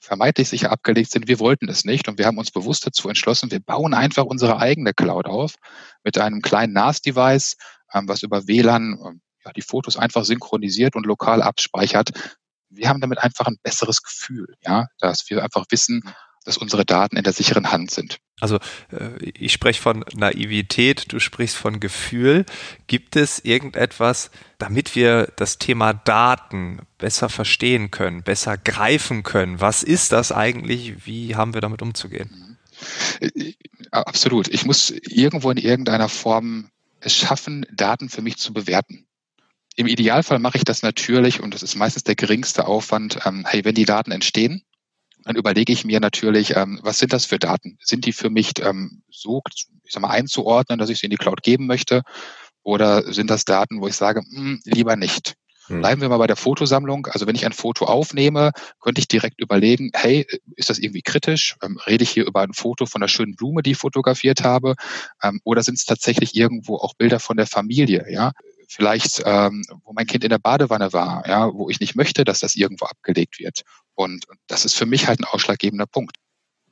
vermeintlich 0.00 0.48
sicher 0.48 0.70
abgelegt 0.70 1.10
sind. 1.10 1.28
Wir 1.28 1.40
wollten 1.40 1.68
es 1.68 1.84
nicht 1.84 2.08
und 2.08 2.18
wir 2.18 2.26
haben 2.26 2.38
uns 2.38 2.50
bewusst 2.50 2.86
dazu 2.86 3.08
entschlossen, 3.08 3.50
wir 3.50 3.60
bauen 3.60 3.94
einfach 3.94 4.24
unsere 4.24 4.58
eigene 4.58 4.92
Cloud 4.94 5.26
auf 5.26 5.54
mit 6.04 6.18
einem 6.18 6.42
kleinen 6.42 6.72
NAS-Device, 6.72 7.56
ähm, 7.92 8.08
was 8.08 8.22
über 8.22 8.46
WLAN 8.46 8.98
ähm, 9.04 9.20
ja, 9.44 9.52
die 9.52 9.62
Fotos 9.62 9.96
einfach 9.96 10.24
synchronisiert 10.24 10.96
und 10.96 11.06
lokal 11.06 11.42
abspeichert. 11.42 12.10
Wir 12.68 12.88
haben 12.88 13.00
damit 13.00 13.18
einfach 13.18 13.46
ein 13.46 13.58
besseres 13.62 14.02
Gefühl, 14.02 14.54
ja, 14.60 14.86
dass 14.98 15.28
wir 15.30 15.42
einfach 15.42 15.64
wissen, 15.70 16.02
dass 16.44 16.58
unsere 16.58 16.84
Daten 16.84 17.16
in 17.16 17.24
der 17.24 17.32
sicheren 17.32 17.70
Hand 17.72 17.90
sind. 17.90 18.18
Also 18.40 18.56
äh, 18.90 19.18
ich 19.22 19.52
spreche 19.52 19.80
von 19.80 20.04
Naivität, 20.14 21.12
du 21.12 21.20
sprichst 21.20 21.56
von 21.56 21.80
Gefühl. 21.80 22.44
Gibt 22.86 23.16
es 23.16 23.38
irgendetwas, 23.38 24.30
damit 24.58 24.94
wir 24.94 25.32
das 25.36 25.58
Thema 25.58 25.94
Daten 25.94 26.80
besser 26.98 27.30
verstehen 27.30 27.90
können, 27.90 28.22
besser 28.22 28.58
greifen 28.58 29.22
können? 29.22 29.60
Was 29.60 29.82
ist 29.82 30.12
das 30.12 30.32
eigentlich? 30.32 31.06
Wie 31.06 31.34
haben 31.34 31.54
wir 31.54 31.62
damit 31.62 31.80
umzugehen? 31.80 32.58
Äh, 33.20 33.54
absolut. 33.90 34.48
Ich 34.48 34.66
muss 34.66 34.90
irgendwo 34.90 35.50
in 35.50 35.56
irgendeiner 35.56 36.10
Form 36.10 36.70
es 37.00 37.14
schaffen, 37.14 37.64
Daten 37.72 38.10
für 38.10 38.20
mich 38.20 38.36
zu 38.36 38.52
bewerten. 38.52 39.06
Im 39.76 39.86
Idealfall 39.86 40.38
mache 40.38 40.58
ich 40.58 40.64
das 40.64 40.82
natürlich 40.82 41.40
und 41.40 41.54
das 41.54 41.62
ist 41.62 41.74
meistens 41.74 42.04
der 42.04 42.16
geringste 42.16 42.66
Aufwand. 42.66 43.18
Ähm, 43.24 43.44
hey, 43.46 43.64
wenn 43.64 43.74
die 43.74 43.84
Daten 43.84 44.10
entstehen, 44.10 44.62
dann 45.26 45.34
überlege 45.34 45.72
ich 45.72 45.84
mir 45.84 45.98
natürlich, 45.98 46.54
ähm, 46.54 46.78
was 46.82 46.98
sind 46.98 47.12
das 47.12 47.24
für 47.24 47.40
Daten? 47.40 47.78
Sind 47.82 48.06
die 48.06 48.12
für 48.12 48.30
mich 48.30 48.52
ähm, 48.62 49.02
so, 49.10 49.42
ich 49.82 49.92
sag 49.92 50.00
mal, 50.00 50.10
einzuordnen, 50.10 50.78
dass 50.78 50.88
ich 50.88 51.00
sie 51.00 51.06
in 51.06 51.10
die 51.10 51.16
Cloud 51.16 51.42
geben 51.42 51.66
möchte? 51.66 52.02
Oder 52.62 53.12
sind 53.12 53.28
das 53.28 53.44
Daten, 53.44 53.80
wo 53.80 53.88
ich 53.88 53.96
sage, 53.96 54.22
mh, 54.22 54.38
hm, 54.38 54.60
lieber 54.64 54.94
nicht? 54.94 55.34
Hm. 55.66 55.80
Bleiben 55.80 56.00
wir 56.00 56.08
mal 56.08 56.18
bei 56.18 56.28
der 56.28 56.36
Fotosammlung. 56.36 57.06
Also 57.06 57.26
wenn 57.26 57.34
ich 57.34 57.44
ein 57.44 57.52
Foto 57.52 57.86
aufnehme, 57.86 58.52
könnte 58.80 59.00
ich 59.00 59.08
direkt 59.08 59.40
überlegen, 59.40 59.90
hey, 59.94 60.28
ist 60.54 60.70
das 60.70 60.78
irgendwie 60.78 61.02
kritisch? 61.02 61.56
Ähm, 61.60 61.80
rede 61.88 62.04
ich 62.04 62.10
hier 62.10 62.24
über 62.24 62.42
ein 62.42 62.52
Foto 62.52 62.86
von 62.86 63.00
der 63.00 63.08
schönen 63.08 63.34
Blume, 63.34 63.64
die 63.64 63.72
ich 63.72 63.78
fotografiert 63.78 64.44
habe? 64.44 64.76
Ähm, 65.24 65.40
oder 65.42 65.64
sind 65.64 65.74
es 65.74 65.86
tatsächlich 65.86 66.36
irgendwo 66.36 66.76
auch 66.76 66.94
Bilder 66.94 67.18
von 67.18 67.36
der 67.36 67.48
Familie? 67.48 68.06
Ja, 68.08 68.30
vielleicht, 68.68 69.22
ähm, 69.24 69.64
wo 69.82 69.92
mein 69.92 70.06
Kind 70.06 70.22
in 70.22 70.30
der 70.30 70.38
Badewanne 70.38 70.92
war, 70.92 71.26
ja, 71.26 71.52
wo 71.52 71.68
ich 71.68 71.80
nicht 71.80 71.96
möchte, 71.96 72.22
dass 72.22 72.38
das 72.38 72.54
irgendwo 72.54 72.84
abgelegt 72.84 73.40
wird. 73.40 73.62
Und 73.96 74.26
das 74.46 74.64
ist 74.64 74.76
für 74.76 74.86
mich 74.86 75.08
halt 75.08 75.20
ein 75.20 75.24
ausschlaggebender 75.24 75.86
Punkt. 75.86 76.16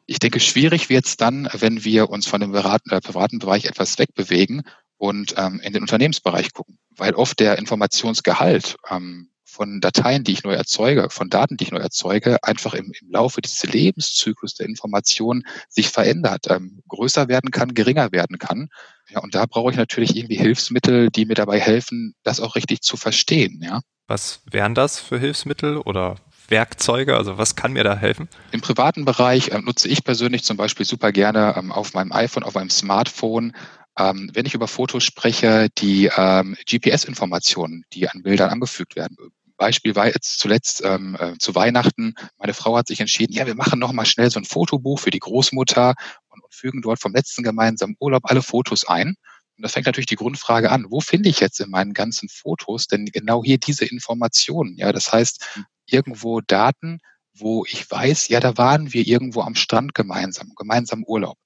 Ich 0.06 0.18
denke, 0.18 0.38
schwierig 0.38 0.90
wird 0.90 1.06
es 1.06 1.16
dann, 1.16 1.48
wenn 1.52 1.84
wir 1.84 2.10
uns 2.10 2.26
von 2.26 2.40
dem 2.40 2.54
äh, 2.54 3.00
privaten 3.00 3.38
Bereich 3.38 3.64
etwas 3.64 3.98
wegbewegen 3.98 4.62
und 4.98 5.34
ähm, 5.36 5.58
in 5.60 5.72
den 5.72 5.82
Unternehmensbereich 5.82 6.52
gucken, 6.52 6.78
weil 6.90 7.14
oft 7.14 7.40
der 7.40 7.58
Informationsgehalt 7.58 8.76
ähm, 8.90 9.30
von 9.54 9.80
Dateien, 9.80 10.24
die 10.24 10.32
ich 10.32 10.42
neu 10.42 10.52
erzeuge, 10.52 11.08
von 11.10 11.30
Daten, 11.30 11.56
die 11.56 11.64
ich 11.64 11.70
neu 11.70 11.78
erzeuge, 11.78 12.42
einfach 12.42 12.74
im, 12.74 12.92
im 13.00 13.10
Laufe 13.10 13.40
dieses 13.40 13.62
Lebenszyklus 13.64 14.54
der 14.54 14.66
Information 14.66 15.44
sich 15.68 15.88
verändert, 15.88 16.46
ähm, 16.50 16.82
größer 16.88 17.28
werden 17.28 17.50
kann, 17.50 17.72
geringer 17.72 18.12
werden 18.12 18.38
kann. 18.38 18.68
Ja, 19.08 19.20
und 19.20 19.34
da 19.34 19.46
brauche 19.46 19.70
ich 19.70 19.76
natürlich 19.76 20.16
irgendwie 20.16 20.36
Hilfsmittel, 20.36 21.08
die 21.08 21.24
mir 21.24 21.34
dabei 21.34 21.60
helfen, 21.60 22.14
das 22.22 22.40
auch 22.40 22.56
richtig 22.56 22.82
zu 22.82 22.96
verstehen. 22.96 23.60
Ja. 23.62 23.80
Was 24.06 24.42
wären 24.50 24.74
das 24.74 24.98
für 24.98 25.18
Hilfsmittel 25.18 25.78
oder 25.78 26.16
Werkzeuge? 26.48 27.16
Also 27.16 27.38
was 27.38 27.56
kann 27.56 27.72
mir 27.72 27.84
da 27.84 27.96
helfen? 27.96 28.28
Im 28.52 28.60
privaten 28.60 29.04
Bereich 29.04 29.48
äh, 29.48 29.58
nutze 29.58 29.88
ich 29.88 30.04
persönlich 30.04 30.44
zum 30.44 30.56
Beispiel 30.56 30.86
super 30.86 31.12
gerne 31.12 31.54
ähm, 31.56 31.72
auf 31.72 31.94
meinem 31.94 32.12
iPhone, 32.12 32.42
auf 32.42 32.54
meinem 32.54 32.70
Smartphone 32.70 33.52
ähm, 33.98 34.30
wenn 34.32 34.46
ich 34.46 34.54
über 34.54 34.68
Fotos 34.68 35.04
spreche, 35.04 35.68
die 35.78 36.10
ähm, 36.16 36.56
GPS-Informationen, 36.68 37.84
die 37.92 38.08
an 38.08 38.22
Bildern 38.22 38.50
angefügt 38.50 38.96
werden. 38.96 39.16
Beispiel 39.56 39.94
war 39.94 40.06
jetzt 40.06 40.40
zuletzt 40.40 40.82
ähm, 40.84 41.16
äh, 41.18 41.38
zu 41.38 41.54
Weihnachten. 41.54 42.14
Meine 42.38 42.54
Frau 42.54 42.76
hat 42.76 42.88
sich 42.88 43.00
entschieden, 43.00 43.32
ja, 43.32 43.46
wir 43.46 43.54
machen 43.54 43.78
noch 43.78 43.92
mal 43.92 44.04
schnell 44.04 44.30
so 44.30 44.40
ein 44.40 44.44
Fotobuch 44.44 44.98
für 44.98 45.12
die 45.12 45.20
Großmutter 45.20 45.94
und, 46.28 46.42
und 46.42 46.54
fügen 46.54 46.82
dort 46.82 47.00
vom 47.00 47.12
letzten 47.12 47.44
gemeinsamen 47.44 47.96
Urlaub 48.00 48.22
alle 48.24 48.42
Fotos 48.42 48.84
ein. 48.84 49.14
Und 49.56 49.62
da 49.62 49.68
fängt 49.68 49.86
natürlich 49.86 50.06
die 50.06 50.16
Grundfrage 50.16 50.72
an, 50.72 50.86
wo 50.90 51.00
finde 51.00 51.28
ich 51.28 51.38
jetzt 51.38 51.60
in 51.60 51.70
meinen 51.70 51.94
ganzen 51.94 52.28
Fotos 52.28 52.88
denn 52.88 53.06
genau 53.06 53.44
hier 53.44 53.58
diese 53.58 53.84
Informationen? 53.84 54.76
Ja, 54.76 54.92
das 54.92 55.12
heißt, 55.12 55.60
irgendwo 55.86 56.40
Daten, 56.40 57.00
wo 57.34 57.64
ich 57.64 57.90
weiß, 57.90 58.28
ja, 58.28 58.40
da 58.40 58.56
waren 58.56 58.92
wir 58.92 59.06
irgendwo 59.06 59.42
am 59.42 59.54
Strand 59.54 59.94
gemeinsam, 59.94 60.52
gemeinsam 60.56 61.04
Urlaub. 61.04 61.36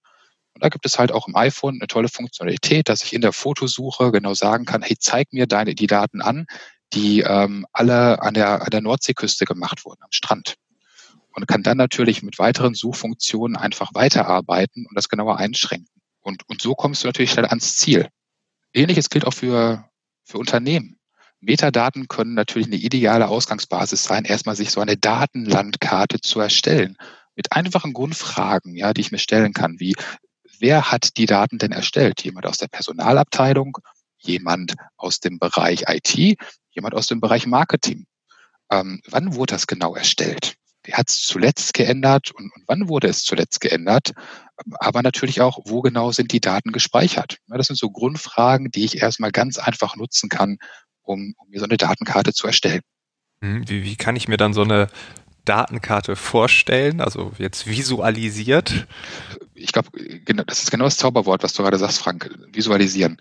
Und 0.54 0.64
da 0.64 0.68
gibt 0.68 0.86
es 0.86 0.98
halt 0.98 1.12
auch 1.12 1.28
im 1.28 1.36
iPhone 1.36 1.76
eine 1.76 1.86
tolle 1.86 2.08
Funktionalität, 2.08 2.88
dass 2.88 3.02
ich 3.02 3.12
in 3.12 3.20
der 3.20 3.32
Fotosuche 3.32 4.10
genau 4.10 4.34
sagen 4.34 4.64
kann, 4.64 4.82
hey, 4.82 4.96
zeig 4.98 5.32
mir 5.32 5.46
deine, 5.46 5.74
die 5.74 5.86
Daten 5.86 6.20
an, 6.20 6.46
die 6.92 7.20
ähm, 7.20 7.66
alle 7.72 8.22
an 8.22 8.34
der, 8.34 8.62
an 8.62 8.70
der 8.70 8.80
Nordseeküste 8.80 9.44
gemacht 9.44 9.84
wurden, 9.84 10.02
am 10.02 10.10
Strand. 10.12 10.56
Und 11.30 11.46
kann 11.46 11.62
dann 11.62 11.76
natürlich 11.76 12.22
mit 12.22 12.38
weiteren 12.40 12.74
Suchfunktionen 12.74 13.56
einfach 13.56 13.90
weiterarbeiten 13.94 14.86
und 14.86 14.96
das 14.96 15.08
genauer 15.08 15.36
einschränken. 15.36 16.02
Und, 16.20 16.48
und 16.48 16.60
so 16.60 16.74
kommst 16.74 17.04
du 17.04 17.06
natürlich 17.08 17.30
schnell 17.30 17.46
ans 17.46 17.76
Ziel. 17.76 18.08
Ähnliches 18.72 19.10
gilt 19.10 19.24
auch 19.24 19.34
für, 19.34 19.88
für 20.24 20.38
Unternehmen. 20.38 20.97
Metadaten 21.40 22.08
können 22.08 22.34
natürlich 22.34 22.68
eine 22.68 22.76
ideale 22.76 23.28
Ausgangsbasis 23.28 24.04
sein, 24.04 24.24
erstmal 24.24 24.56
sich 24.56 24.70
so 24.70 24.80
eine 24.80 24.96
Datenlandkarte 24.96 26.20
zu 26.20 26.40
erstellen. 26.40 26.96
Mit 27.36 27.52
einfachen 27.52 27.92
Grundfragen, 27.92 28.74
ja, 28.74 28.92
die 28.92 29.02
ich 29.02 29.12
mir 29.12 29.18
stellen 29.18 29.52
kann, 29.52 29.78
wie 29.78 29.94
wer 30.58 30.90
hat 30.90 31.16
die 31.16 31.26
Daten 31.26 31.58
denn 31.58 31.72
erstellt? 31.72 32.22
Jemand 32.24 32.46
aus 32.46 32.56
der 32.56 32.68
Personalabteilung, 32.68 33.78
jemand 34.18 34.74
aus 34.96 35.20
dem 35.20 35.38
Bereich 35.38 35.84
IT, 35.88 36.38
jemand 36.70 36.94
aus 36.94 37.06
dem 37.06 37.20
Bereich 37.20 37.46
Marketing. 37.46 38.06
Ähm, 38.70 39.00
wann 39.08 39.34
wurde 39.34 39.54
das 39.54 39.66
genau 39.66 39.94
erstellt? 39.94 40.56
Wer 40.84 40.96
hat 40.96 41.10
es 41.10 41.22
zuletzt 41.22 41.74
geändert 41.74 42.30
und, 42.32 42.52
und, 42.54 42.64
wann 42.66 42.88
wurde 42.88 43.08
es 43.08 43.22
zuletzt 43.22 43.60
geändert? 43.60 44.12
Aber 44.80 45.02
natürlich 45.02 45.40
auch, 45.40 45.58
wo 45.64 45.82
genau 45.82 46.12
sind 46.12 46.32
die 46.32 46.40
Daten 46.40 46.72
gespeichert? 46.72 47.38
Ja, 47.46 47.56
das 47.56 47.66
sind 47.66 47.76
so 47.76 47.90
Grundfragen, 47.90 48.70
die 48.70 48.84
ich 48.84 49.02
erstmal 49.02 49.30
ganz 49.30 49.58
einfach 49.58 49.96
nutzen 49.96 50.28
kann, 50.28 50.58
um, 51.08 51.34
um 51.38 51.48
mir 51.48 51.58
so 51.58 51.64
eine 51.64 51.76
Datenkarte 51.76 52.32
zu 52.32 52.46
erstellen. 52.46 52.82
Hm, 53.42 53.68
wie, 53.68 53.82
wie 53.84 53.96
kann 53.96 54.16
ich 54.16 54.28
mir 54.28 54.36
dann 54.36 54.52
so 54.52 54.62
eine 54.62 54.88
Datenkarte 55.44 56.14
vorstellen, 56.14 57.00
also 57.00 57.32
jetzt 57.38 57.66
visualisiert? 57.66 58.86
Ich 59.54 59.72
glaube, 59.72 59.88
genau, 60.24 60.42
das 60.44 60.62
ist 60.62 60.70
genau 60.70 60.84
das 60.84 60.98
Zauberwort, 60.98 61.42
was 61.42 61.54
du 61.54 61.62
gerade 61.62 61.78
sagst, 61.78 61.98
Frank, 61.98 62.30
visualisieren. 62.52 63.18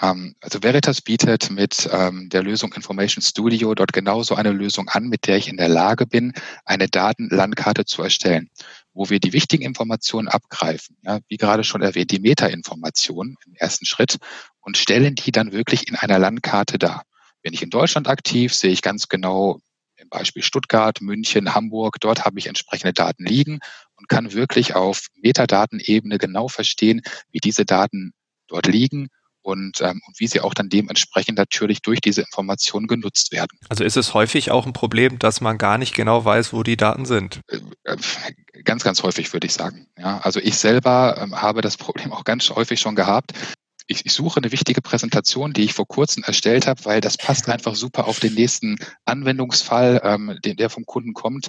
Ähm, 0.00 0.34
also 0.42 0.62
Veritas 0.62 1.00
bietet 1.00 1.50
mit 1.50 1.88
ähm, 1.90 2.28
der 2.28 2.42
Lösung 2.42 2.74
Information 2.74 3.22
Studio 3.22 3.74
dort 3.74 3.94
genauso 3.94 4.34
eine 4.34 4.52
Lösung 4.52 4.88
an, 4.88 5.08
mit 5.08 5.26
der 5.26 5.38
ich 5.38 5.48
in 5.48 5.56
der 5.56 5.70
Lage 5.70 6.06
bin, 6.06 6.34
eine 6.66 6.88
Datenlandkarte 6.88 7.86
zu 7.86 8.02
erstellen, 8.02 8.50
wo 8.92 9.08
wir 9.08 9.18
die 9.18 9.32
wichtigen 9.32 9.64
Informationen 9.64 10.28
abgreifen, 10.28 10.96
ja, 11.02 11.20
wie 11.28 11.38
gerade 11.38 11.64
schon 11.64 11.80
erwähnt, 11.80 12.10
die 12.10 12.20
Metainformationen 12.20 13.36
im 13.46 13.54
ersten 13.54 13.86
Schritt 13.86 14.18
und 14.60 14.76
stellen 14.76 15.14
die 15.14 15.32
dann 15.32 15.52
wirklich 15.52 15.88
in 15.88 15.96
einer 15.96 16.18
Landkarte 16.18 16.78
dar. 16.78 17.04
Bin 17.42 17.54
ich 17.54 17.62
in 17.62 17.70
Deutschland 17.70 18.08
aktiv, 18.08 18.54
sehe 18.54 18.70
ich 18.70 18.82
ganz 18.82 19.08
genau 19.08 19.60
im 19.96 20.08
Beispiel 20.08 20.42
Stuttgart, 20.42 21.00
München, 21.00 21.54
Hamburg, 21.54 21.96
dort 22.00 22.24
habe 22.24 22.38
ich 22.38 22.46
entsprechende 22.46 22.92
Daten 22.92 23.24
liegen 23.24 23.60
und 23.96 24.08
kann 24.08 24.32
wirklich 24.32 24.74
auf 24.74 25.06
Metadatenebene 25.22 26.18
genau 26.18 26.48
verstehen, 26.48 27.02
wie 27.30 27.38
diese 27.38 27.64
Daten 27.64 28.12
dort 28.48 28.66
liegen 28.66 29.08
und, 29.42 29.80
ähm, 29.80 30.00
und 30.06 30.18
wie 30.18 30.26
sie 30.26 30.40
auch 30.40 30.54
dann 30.54 30.68
dementsprechend 30.68 31.38
natürlich 31.38 31.82
durch 31.82 32.00
diese 32.00 32.22
Informationen 32.22 32.86
genutzt 32.86 33.32
werden. 33.32 33.58
Also 33.68 33.84
ist 33.84 33.96
es 33.96 34.14
häufig 34.14 34.50
auch 34.50 34.66
ein 34.66 34.72
Problem, 34.72 35.18
dass 35.18 35.40
man 35.40 35.58
gar 35.58 35.78
nicht 35.78 35.94
genau 35.94 36.24
weiß, 36.24 36.52
wo 36.52 36.62
die 36.62 36.76
Daten 36.76 37.04
sind? 37.04 37.40
Äh, 37.48 37.60
äh, 37.84 37.96
ganz, 38.64 38.84
ganz 38.84 39.02
häufig 39.02 39.32
würde 39.32 39.46
ich 39.46 39.52
sagen. 39.52 39.86
Ja, 39.98 40.18
also 40.18 40.40
ich 40.40 40.56
selber 40.56 41.16
ähm, 41.20 41.40
habe 41.40 41.62
das 41.62 41.76
Problem 41.76 42.12
auch 42.12 42.24
ganz 42.24 42.50
häufig 42.50 42.80
schon 42.80 42.94
gehabt, 42.94 43.32
ich, 43.90 44.06
ich 44.06 44.12
suche 44.12 44.38
eine 44.38 44.52
wichtige 44.52 44.80
Präsentation, 44.80 45.52
die 45.52 45.64
ich 45.64 45.74
vor 45.74 45.86
kurzem 45.86 46.22
erstellt 46.22 46.66
habe, 46.66 46.84
weil 46.84 47.00
das 47.00 47.16
passt 47.16 47.48
einfach 47.48 47.74
super 47.74 48.06
auf 48.06 48.20
den 48.20 48.34
nächsten 48.34 48.76
Anwendungsfall, 49.04 50.00
ähm, 50.04 50.38
den 50.44 50.56
der 50.56 50.70
vom 50.70 50.86
Kunden 50.86 51.12
kommt. 51.12 51.48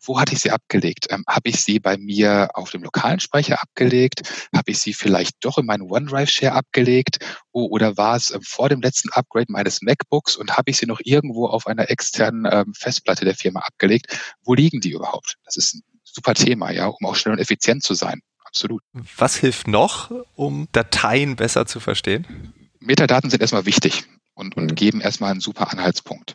Wo 0.00 0.20
hatte 0.20 0.32
ich 0.32 0.40
sie 0.40 0.50
abgelegt? 0.50 1.06
Ähm, 1.10 1.24
habe 1.28 1.48
ich 1.48 1.62
sie 1.62 1.78
bei 1.78 1.96
mir 1.96 2.50
auf 2.54 2.70
dem 2.70 2.82
lokalen 2.82 3.20
Speicher 3.20 3.62
abgelegt? 3.62 4.48
Habe 4.54 4.72
ich 4.72 4.78
sie 4.80 4.92
vielleicht 4.92 5.36
doch 5.40 5.58
in 5.58 5.66
meinen 5.66 5.90
OneDrive-Share 5.90 6.52
abgelegt? 6.52 7.18
Oh, 7.52 7.66
oder 7.66 7.96
war 7.96 8.16
es 8.16 8.32
ähm, 8.32 8.42
vor 8.42 8.68
dem 8.68 8.80
letzten 8.80 9.10
Upgrade 9.10 9.46
meines 9.48 9.80
MacBooks 9.80 10.36
und 10.36 10.56
habe 10.56 10.70
ich 10.70 10.78
sie 10.78 10.86
noch 10.86 11.00
irgendwo 11.02 11.46
auf 11.46 11.68
einer 11.68 11.90
externen 11.90 12.46
ähm, 12.50 12.74
Festplatte 12.74 13.24
der 13.24 13.34
Firma 13.36 13.60
abgelegt? 13.60 14.34
Wo 14.42 14.54
liegen 14.54 14.80
die 14.80 14.90
überhaupt? 14.90 15.36
Das 15.44 15.56
ist 15.56 15.76
ein 15.76 15.82
super 16.02 16.34
Thema, 16.34 16.70
ja, 16.72 16.86
um 16.86 17.06
auch 17.06 17.14
schnell 17.14 17.34
und 17.34 17.40
effizient 17.40 17.84
zu 17.84 17.94
sein 17.94 18.20
absolut. 18.58 18.82
Was 19.16 19.36
hilft 19.36 19.68
noch, 19.68 20.10
um 20.34 20.66
Dateien 20.72 21.36
besser 21.36 21.66
zu 21.66 21.78
verstehen? 21.78 22.52
Metadaten 22.80 23.30
sind 23.30 23.40
erstmal 23.40 23.66
wichtig 23.66 24.04
und, 24.34 24.56
und 24.56 24.74
geben 24.74 25.00
erstmal 25.00 25.30
einen 25.30 25.40
super 25.40 25.70
Anhaltspunkt. 25.70 26.34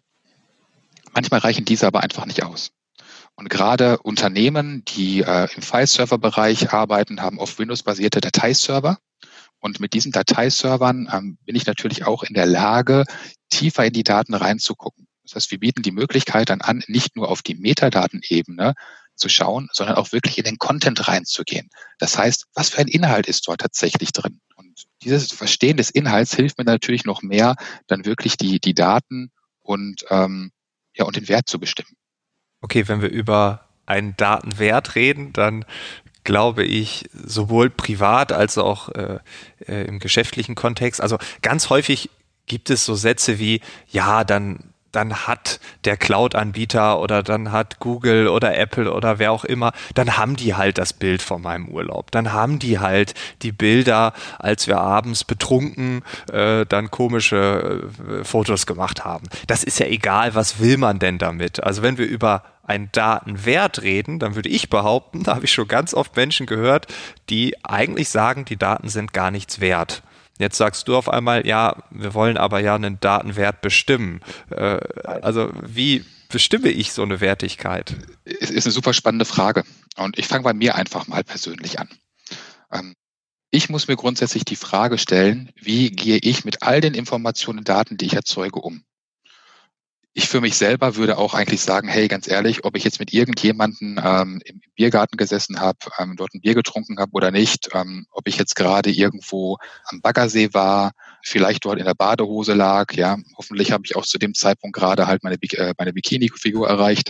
Manchmal 1.14 1.42
reichen 1.42 1.66
diese 1.66 1.86
aber 1.86 2.02
einfach 2.02 2.26
nicht 2.26 2.44
aus. 2.44 2.72
Und 3.36 3.50
gerade 3.50 3.98
Unternehmen, 4.00 4.86
die 4.86 5.22
äh, 5.22 5.48
im 5.56 5.62
File-Server-Bereich 5.62 6.72
arbeiten, 6.72 7.22
haben 7.22 7.40
oft 7.40 7.60
Windows-basierte 7.60 8.22
Dateiserver. 8.22 9.00
Und 9.60 9.80
mit 9.80 9.94
diesen 9.94 10.12
Dateiservern 10.12 11.10
ähm, 11.12 11.38
bin 11.46 11.56
ich 11.56 11.66
natürlich 11.66 12.06
auch 12.06 12.24
in 12.24 12.36
der 12.36 12.46
Lage, 12.46 13.06
tiefer 13.50 13.86
in 13.86 13.94
die 13.94 14.04
Daten 14.04 14.34
reinzugucken. 14.34 15.08
Das 15.24 15.36
heißt, 15.36 15.52
wir 15.52 15.60
bieten 15.60 15.82
die 15.82 15.92
Möglichkeit 15.92 16.50
dann 16.50 16.62
an, 16.62 16.84
nicht 16.88 17.16
nur 17.16 17.30
auf 17.30 17.42
die 17.42 17.56
Metadatenebene 17.56 18.76
zu 19.16 19.30
schauen, 19.30 19.70
sondern 19.72 19.96
auch 19.96 20.12
wirklich 20.12 20.38
in 20.38 20.44
den 20.44 20.58
Content 20.58 21.08
reinzugehen. 21.08 21.70
Das 22.00 22.18
heißt, 22.18 22.46
was 22.54 22.70
für 22.70 22.80
ein 22.80 22.88
Inhalt 22.88 23.28
ist 23.28 23.48
dort 23.48 23.62
tatsächlich 23.62 24.12
drin? 24.12 24.40
Und 24.56 24.84
dieses 25.04 25.32
Verstehen 25.32 25.78
des 25.78 25.90
Inhalts 25.90 26.36
hilft 26.36 26.58
mir 26.58 26.66
natürlich 26.66 27.06
noch 27.06 27.22
mehr, 27.22 27.56
dann 27.88 28.06
wirklich 28.06 28.38
die, 28.38 28.60
die 28.60 28.74
Daten 28.74 29.32
und, 29.62 30.06
ähm, 30.10 30.52
ja, 30.96 31.06
und 31.06 31.16
den 31.16 31.28
Wert 31.28 31.48
zu 31.48 31.60
bestimmen. 31.60 31.96
Okay, 32.62 32.88
wenn 32.88 33.02
wir 33.02 33.10
über 33.10 33.68
einen 33.86 34.16
Datenwert 34.16 34.96
reden, 34.96 35.34
dann 35.34 35.66
glaube 36.24 36.64
ich, 36.64 37.10
sowohl 37.14 37.70
privat 37.70 38.32
als 38.32 38.58
auch 38.58 38.90
äh, 38.90 39.20
äh, 39.68 39.86
im 39.86 40.00
geschäftlichen 40.00 40.56
Kontext. 40.56 41.02
Also 41.02 41.18
ganz 41.42 41.70
häufig 41.70 42.10
gibt 42.46 42.70
es 42.70 42.86
so 42.86 42.96
Sätze 42.96 43.40
wie, 43.40 43.62
ja, 43.90 44.24
dann 44.24 44.73
dann 44.94 45.28
hat 45.28 45.60
der 45.84 45.98
Cloud-Anbieter 45.98 47.00
oder 47.00 47.24
dann 47.24 47.52
hat 47.52 47.80
Google 47.80 48.28
oder 48.28 48.58
Apple 48.58 48.94
oder 48.94 49.20
wer 49.20 49.32
auch 49.32 49.44
immer, 49.44 49.74
dann 49.96 50.18
haben 50.18 50.36
die 50.36 50.56
halt 50.56 50.78
das 50.78 50.94
Bild 50.94 51.22
von 51.22 51.42
meinem 51.42 51.68
Urlaub. 51.68 52.12
Dann 52.12 52.32
haben 52.32 52.60
die 52.60 52.80
halt 52.80 53.14
die 53.42 53.52
Bilder, 53.52 54.14
als 54.40 54.68
wir 54.68 54.80
abends 54.80 55.24
betrunken 55.24 56.04
äh, 56.32 56.66
dann 56.66 56.92
komische 56.92 57.90
äh, 58.22 58.24
Fotos 58.24 58.66
gemacht 58.66 59.04
haben. 59.04 59.28
Das 59.48 59.64
ist 59.64 59.80
ja 59.80 59.88
egal, 59.88 60.36
was 60.36 60.60
will 60.60 60.78
man 60.78 61.00
denn 61.00 61.18
damit? 61.18 61.62
Also 61.64 61.82
wenn 61.82 61.98
wir 61.98 62.06
über 62.06 62.44
einen 62.66 62.90
Datenwert 62.92 63.82
reden, 63.82 64.20
dann 64.20 64.36
würde 64.36 64.50
ich 64.50 64.70
behaupten, 64.70 65.24
da 65.24 65.36
habe 65.36 65.46
ich 65.46 65.52
schon 65.52 65.68
ganz 65.68 65.94
oft 65.94 66.16
Menschen 66.16 66.46
gehört, 66.46 66.88
die 67.30 67.56
eigentlich 67.66 68.10
sagen, 68.10 68.46
die 68.46 68.58
Daten 68.58 68.90
sind 68.90 69.14
gar 69.14 69.32
nichts 69.32 69.60
wert. 69.60 70.04
Jetzt 70.40 70.58
sagst 70.58 70.88
du 70.88 70.96
auf 70.98 71.10
einmal, 71.10 71.46
ja, 71.46 71.84
wir 71.92 72.14
wollen 72.14 72.38
aber 72.38 72.60
ja 72.60 72.76
einen 72.76 73.00
Datenwert 73.00 73.62
bestimmen. 73.62 74.22
Äh, 74.50 74.80
also 75.04 75.52
wie 75.62 76.04
bestimme 76.30 76.70
ich 76.70 76.94
so 76.94 77.04
eine 77.04 77.22
Wertigkeit? 77.22 77.96
Es 78.26 78.50
ist 78.50 78.66
eine 78.66 78.74
super 78.74 78.94
spannende 78.94 79.26
Frage. 79.26 79.64
Und 79.96 80.18
ich 80.18 80.28
fange 80.28 80.44
bei 80.44 80.54
mir 80.54 80.76
einfach 80.76 81.08
mal 81.08 81.24
persönlich 81.24 81.80
an. 81.80 81.88
Ähm, 82.72 82.96
ich 83.52 83.70
muss 83.70 83.88
mir 83.88 83.96
grundsätzlich 83.96 84.46
die 84.46 84.56
Frage 84.56 84.98
stellen, 84.98 85.52
wie 85.56 85.92
gehe 85.92 86.18
ich 86.18 86.44
mit 86.44 86.64
all 86.64 86.82
den 86.82 86.96
Informationen 86.96 87.60
und 87.60 87.70
Daten, 87.70 87.98
die 87.98 88.08
ich 88.08 88.16
erzeuge, 88.16 88.60
um? 88.60 88.84
Ich 90.16 90.30
für 90.30 90.42
mich 90.42 90.56
selber 90.56 90.96
würde 90.96 91.18
auch 91.18 91.34
eigentlich 91.34 91.62
sagen, 91.62 91.88
hey, 91.88 92.08
ganz 92.08 92.28
ehrlich, 92.28 92.66
ob 92.66 92.78
ich 92.78 92.84
jetzt 92.84 93.00
mit 93.00 93.14
irgendjemanden 93.14 94.00
ähm, 94.04 94.42
im 94.46 94.62
Biergarten 94.76 95.18
gesessen 95.18 95.60
habe, 95.60 95.80
ähm, 95.98 96.16
dort 96.16 96.36
ein 96.36 96.42
Bier 96.42 96.54
getrunken 96.54 97.00
habe 97.00 97.12
oder 97.14 97.32
nicht, 97.32 97.70
ähm, 97.74 98.06
ob 98.12 98.28
ich 98.28 98.38
jetzt 98.38 98.56
gerade 98.56 98.92
irgendwo 98.92 99.58
am 99.86 100.02
Baggersee 100.02 100.54
war, 100.54 100.92
vielleicht 101.24 101.66
dort 101.66 101.80
in 101.80 101.86
der 101.86 101.96
Badehose 101.96 102.54
lag, 102.54 102.94
ja, 102.94 103.18
hoffentlich 103.38 103.72
habe 103.72 103.84
ich 103.86 103.96
auch 103.96 104.06
zu 104.06 104.20
dem 104.20 104.36
Zeitpunkt 104.36 104.76
gerade 104.76 105.08
halt 105.08 105.24
meine, 105.24 105.38
äh, 105.42 105.74
meine 105.80 105.94
Bikini-Figur 105.94 106.68
erreicht. 106.68 107.10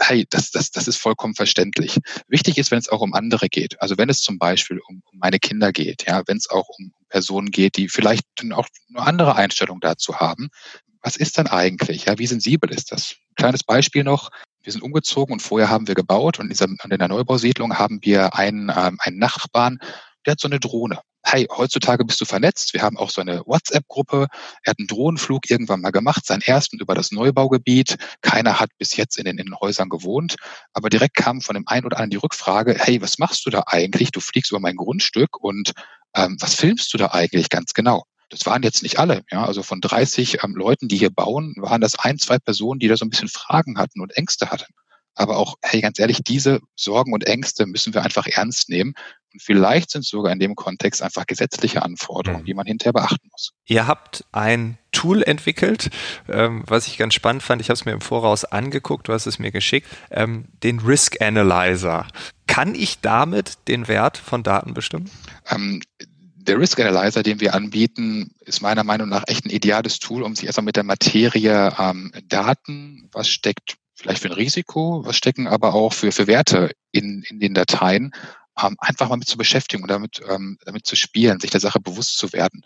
Hey, 0.00 0.26
das, 0.28 0.50
das, 0.50 0.72
das 0.72 0.88
ist 0.88 0.96
vollkommen 0.96 1.36
verständlich. 1.36 1.98
Wichtig 2.26 2.58
ist, 2.58 2.72
wenn 2.72 2.80
es 2.80 2.88
auch 2.88 3.00
um 3.00 3.14
andere 3.14 3.48
geht. 3.48 3.80
Also 3.80 3.96
wenn 3.96 4.08
es 4.08 4.22
zum 4.22 4.38
Beispiel 4.38 4.80
um, 4.88 5.02
um 5.12 5.18
meine 5.20 5.38
Kinder 5.38 5.70
geht, 5.70 6.06
ja, 6.08 6.22
wenn 6.26 6.38
es 6.38 6.50
auch 6.50 6.68
um 6.78 6.92
Personen 7.08 7.52
geht, 7.52 7.76
die 7.76 7.88
vielleicht 7.88 8.24
auch 8.52 8.66
eine 8.88 9.06
andere 9.06 9.36
Einstellung 9.36 9.78
dazu 9.80 10.16
haben, 10.16 10.48
was 11.02 11.16
ist 11.16 11.38
dann 11.38 11.46
eigentlich? 11.46 12.06
Ja, 12.06 12.18
wie 12.18 12.26
sensibel 12.26 12.70
ist 12.70 12.92
das? 12.92 13.16
kleines 13.40 13.64
Beispiel 13.64 14.04
noch. 14.04 14.30
Wir 14.62 14.72
sind 14.72 14.82
umgezogen 14.82 15.32
und 15.32 15.40
vorher 15.40 15.70
haben 15.70 15.88
wir 15.88 15.94
gebaut 15.94 16.38
und 16.38 16.50
in, 16.50 16.76
in 16.84 16.98
der 16.98 17.08
Neubausiedlung 17.08 17.78
haben 17.78 18.00
wir 18.02 18.34
einen, 18.34 18.70
ähm, 18.74 18.98
einen 19.00 19.18
Nachbarn, 19.18 19.78
der 20.26 20.32
hat 20.32 20.40
so 20.40 20.48
eine 20.48 20.60
Drohne. 20.60 21.00
Hey, 21.22 21.46
heutzutage 21.50 22.04
bist 22.04 22.20
du 22.20 22.24
vernetzt. 22.24 22.74
Wir 22.74 22.82
haben 22.82 22.96
auch 22.96 23.10
so 23.10 23.20
eine 23.20 23.42
WhatsApp-Gruppe. 23.46 24.26
Er 24.62 24.70
hat 24.70 24.78
einen 24.78 24.88
Drohnenflug 24.88 25.50
irgendwann 25.50 25.80
mal 25.80 25.90
gemacht, 25.90 26.26
seinen 26.26 26.42
ersten 26.42 26.78
über 26.78 26.94
das 26.94 27.12
Neubaugebiet. 27.12 27.96
Keiner 28.22 28.58
hat 28.58 28.70
bis 28.78 28.96
jetzt 28.96 29.18
in 29.18 29.24
den, 29.24 29.38
in 29.38 29.46
den 29.46 29.60
Häusern 29.60 29.90
gewohnt. 29.90 30.36
Aber 30.72 30.88
direkt 30.88 31.16
kam 31.16 31.40
von 31.40 31.54
dem 31.54 31.66
einen 31.66 31.84
oder 31.84 31.96
anderen 31.96 32.10
die 32.10 32.16
Rückfrage, 32.16 32.74
hey, 32.78 33.00
was 33.02 33.18
machst 33.18 33.44
du 33.46 33.50
da 33.50 33.64
eigentlich? 33.66 34.12
Du 34.12 34.20
fliegst 34.20 34.50
über 34.50 34.60
mein 34.60 34.76
Grundstück 34.76 35.38
und 35.38 35.72
ähm, 36.14 36.36
was 36.40 36.54
filmst 36.54 36.92
du 36.92 36.98
da 36.98 37.08
eigentlich 37.08 37.48
ganz 37.50 37.74
genau? 37.74 38.04
Das 38.30 38.46
waren 38.46 38.62
jetzt 38.62 38.82
nicht 38.82 38.98
alle. 38.98 39.22
Ja, 39.30 39.44
also 39.44 39.62
von 39.62 39.80
30 39.80 40.42
ähm, 40.42 40.54
Leuten, 40.54 40.88
die 40.88 40.96
hier 40.96 41.10
bauen, 41.10 41.54
waren 41.58 41.80
das 41.80 41.98
ein, 41.98 42.18
zwei 42.18 42.38
Personen, 42.38 42.80
die 42.80 42.88
da 42.88 42.96
so 42.96 43.04
ein 43.04 43.10
bisschen 43.10 43.28
Fragen 43.28 43.78
hatten 43.78 44.00
und 44.00 44.16
Ängste 44.16 44.50
hatten. 44.50 44.72
Aber 45.14 45.36
auch, 45.36 45.56
hey, 45.60 45.80
ganz 45.80 45.98
ehrlich, 45.98 46.22
diese 46.22 46.60
Sorgen 46.76 47.12
und 47.12 47.26
Ängste 47.26 47.66
müssen 47.66 47.92
wir 47.92 48.02
einfach 48.02 48.26
ernst 48.26 48.70
nehmen. 48.70 48.94
Und 49.32 49.42
vielleicht 49.42 49.90
sind 49.90 50.04
sogar 50.04 50.32
in 50.32 50.38
dem 50.38 50.54
Kontext 50.54 51.02
einfach 51.02 51.26
gesetzliche 51.26 51.82
Anforderungen, 51.82 52.42
mhm. 52.42 52.46
die 52.46 52.54
man 52.54 52.66
hinterher 52.66 52.92
beachten 52.92 53.28
muss. 53.30 53.52
Ihr 53.66 53.86
habt 53.86 54.24
ein 54.32 54.78
Tool 54.92 55.22
entwickelt, 55.22 55.90
ähm, 56.28 56.64
was 56.66 56.86
ich 56.86 56.98
ganz 56.98 57.14
spannend 57.14 57.42
fand. 57.42 57.60
Ich 57.60 57.68
habe 57.68 57.74
es 57.74 57.84
mir 57.84 57.92
im 57.92 58.00
Voraus 58.00 58.44
angeguckt, 58.44 59.08
du 59.08 59.12
hast 59.12 59.26
es 59.26 59.38
mir 59.38 59.50
geschickt, 59.50 59.88
ähm, 60.10 60.46
den 60.62 60.78
Risk 60.78 61.20
Analyzer. 61.20 62.08
Kann 62.46 62.74
ich 62.74 63.00
damit 63.00 63.68
den 63.68 63.86
Wert 63.86 64.16
von 64.16 64.42
Daten 64.42 64.74
bestimmen? 64.74 65.10
Ähm, 65.48 65.82
der 66.42 66.58
Risk 66.58 66.80
Analyzer, 66.80 67.22
den 67.22 67.40
wir 67.40 67.54
anbieten, 67.54 68.34
ist 68.40 68.62
meiner 68.62 68.84
Meinung 68.84 69.08
nach 69.08 69.24
echt 69.26 69.44
ein 69.44 69.50
ideales 69.50 69.98
Tool, 69.98 70.22
um 70.22 70.34
sich 70.34 70.46
erstmal 70.46 70.64
mit 70.64 70.76
der 70.76 70.84
Materie 70.84 71.74
ähm, 71.78 72.12
Daten, 72.26 73.08
was 73.12 73.28
steckt 73.28 73.76
vielleicht 73.94 74.22
für 74.22 74.28
ein 74.28 74.34
Risiko, 74.34 75.04
was 75.04 75.16
stecken 75.16 75.46
aber 75.46 75.74
auch 75.74 75.92
für, 75.92 76.10
für 76.12 76.26
Werte 76.26 76.70
in, 76.90 77.22
in 77.28 77.38
den 77.38 77.52
Dateien, 77.52 78.12
ähm, 78.60 78.76
einfach 78.78 79.08
mal 79.08 79.16
mit 79.16 79.28
zu 79.28 79.36
beschäftigen 79.36 79.82
und 79.82 79.90
damit, 79.90 80.20
ähm, 80.28 80.58
damit 80.64 80.86
zu 80.86 80.96
spielen, 80.96 81.40
sich 81.40 81.50
der 81.50 81.60
Sache 81.60 81.80
bewusst 81.80 82.16
zu 82.16 82.32
werden. 82.32 82.62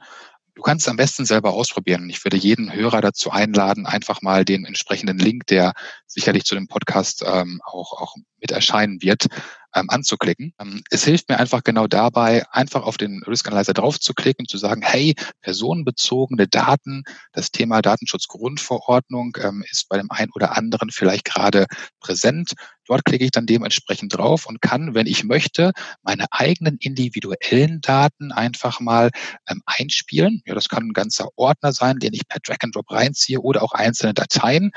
Du 0.55 0.63
kannst 0.63 0.87
es 0.87 0.91
am 0.91 0.97
besten 0.97 1.25
selber 1.25 1.53
ausprobieren. 1.53 2.09
Ich 2.09 2.25
würde 2.25 2.37
jeden 2.37 2.73
Hörer 2.73 3.01
dazu 3.01 3.33
einladen, 3.33 3.87
einfach 3.87 4.23
mal 4.23 4.45
den 4.45 4.65
entsprechenden 4.65 5.19
Link, 5.19 5.49
der 5.49 5.73
sicherlich 6.07 6.45
zu 6.45 6.55
dem 6.55 6.69
Podcast 6.69 7.25
ähm, 7.27 7.61
auch, 7.65 7.93
auch 7.93 8.15
mit 8.41 8.53
erscheinen 8.53 9.03
wird, 9.03 9.27
ähm, 9.75 9.91
anzuklicken. 9.91 10.55
Ähm, 10.61 10.83
es 10.91 11.05
hilft 11.05 11.29
mir 11.29 11.39
einfach 11.39 11.63
genau 11.65 11.87
dabei, 11.87 12.45
einfach 12.51 12.83
auf 12.83 12.97
den 12.97 13.23
Risk 13.25 13.49
Analyzer 13.49 13.75
draufzuklicken 13.75 14.47
zu 14.47 14.59
sagen, 14.59 14.83
hey, 14.83 15.15
personenbezogene 15.43 16.49
Daten, 16.49 17.05
das 17.33 17.51
Thema 17.51 17.83
Datenschutzgrundverordnung 17.83 19.37
ähm, 19.41 19.65
ist 19.71 19.89
bei 19.89 19.97
dem 19.97 20.11
einen 20.11 20.31
oder 20.35 20.57
anderen 20.57 20.91
vielleicht 20.91 21.25
gerade 21.25 21.67
präsent. 22.01 22.53
Dort 22.87 23.05
klicke 23.05 23.25
ich 23.25 23.31
dann 23.31 23.47
dementsprechend 23.47 24.17
drauf 24.17 24.47
und 24.47 24.61
kann, 24.61 24.95
wenn 24.95 25.07
ich 25.07 25.25
möchte, 25.25 25.73
meine 26.03 26.27
eigenen 26.31 26.77
individuellen 26.79 27.81
Daten 27.81 28.31
einfach 28.31 28.81
mal 28.81 29.11
ähm, 29.49 29.63
einspielen. 29.65 30.43
Ja, 30.45 30.55
das 30.55 30.69
kann 30.69 30.85
ein 30.85 30.93
ganzer 30.93 31.29
Ordner 31.37 31.73
sein, 31.73 31.99
den 31.99 32.13
ich 32.13 32.29
per 32.29 32.41
Drag 32.41 32.59
and 32.61 32.77
Drop 32.77 32.91
reinziehe 32.91 33.41
oder 33.41 33.63
auch 33.63 33.73
einzelne 33.73 34.13
Dateien. 34.13 34.73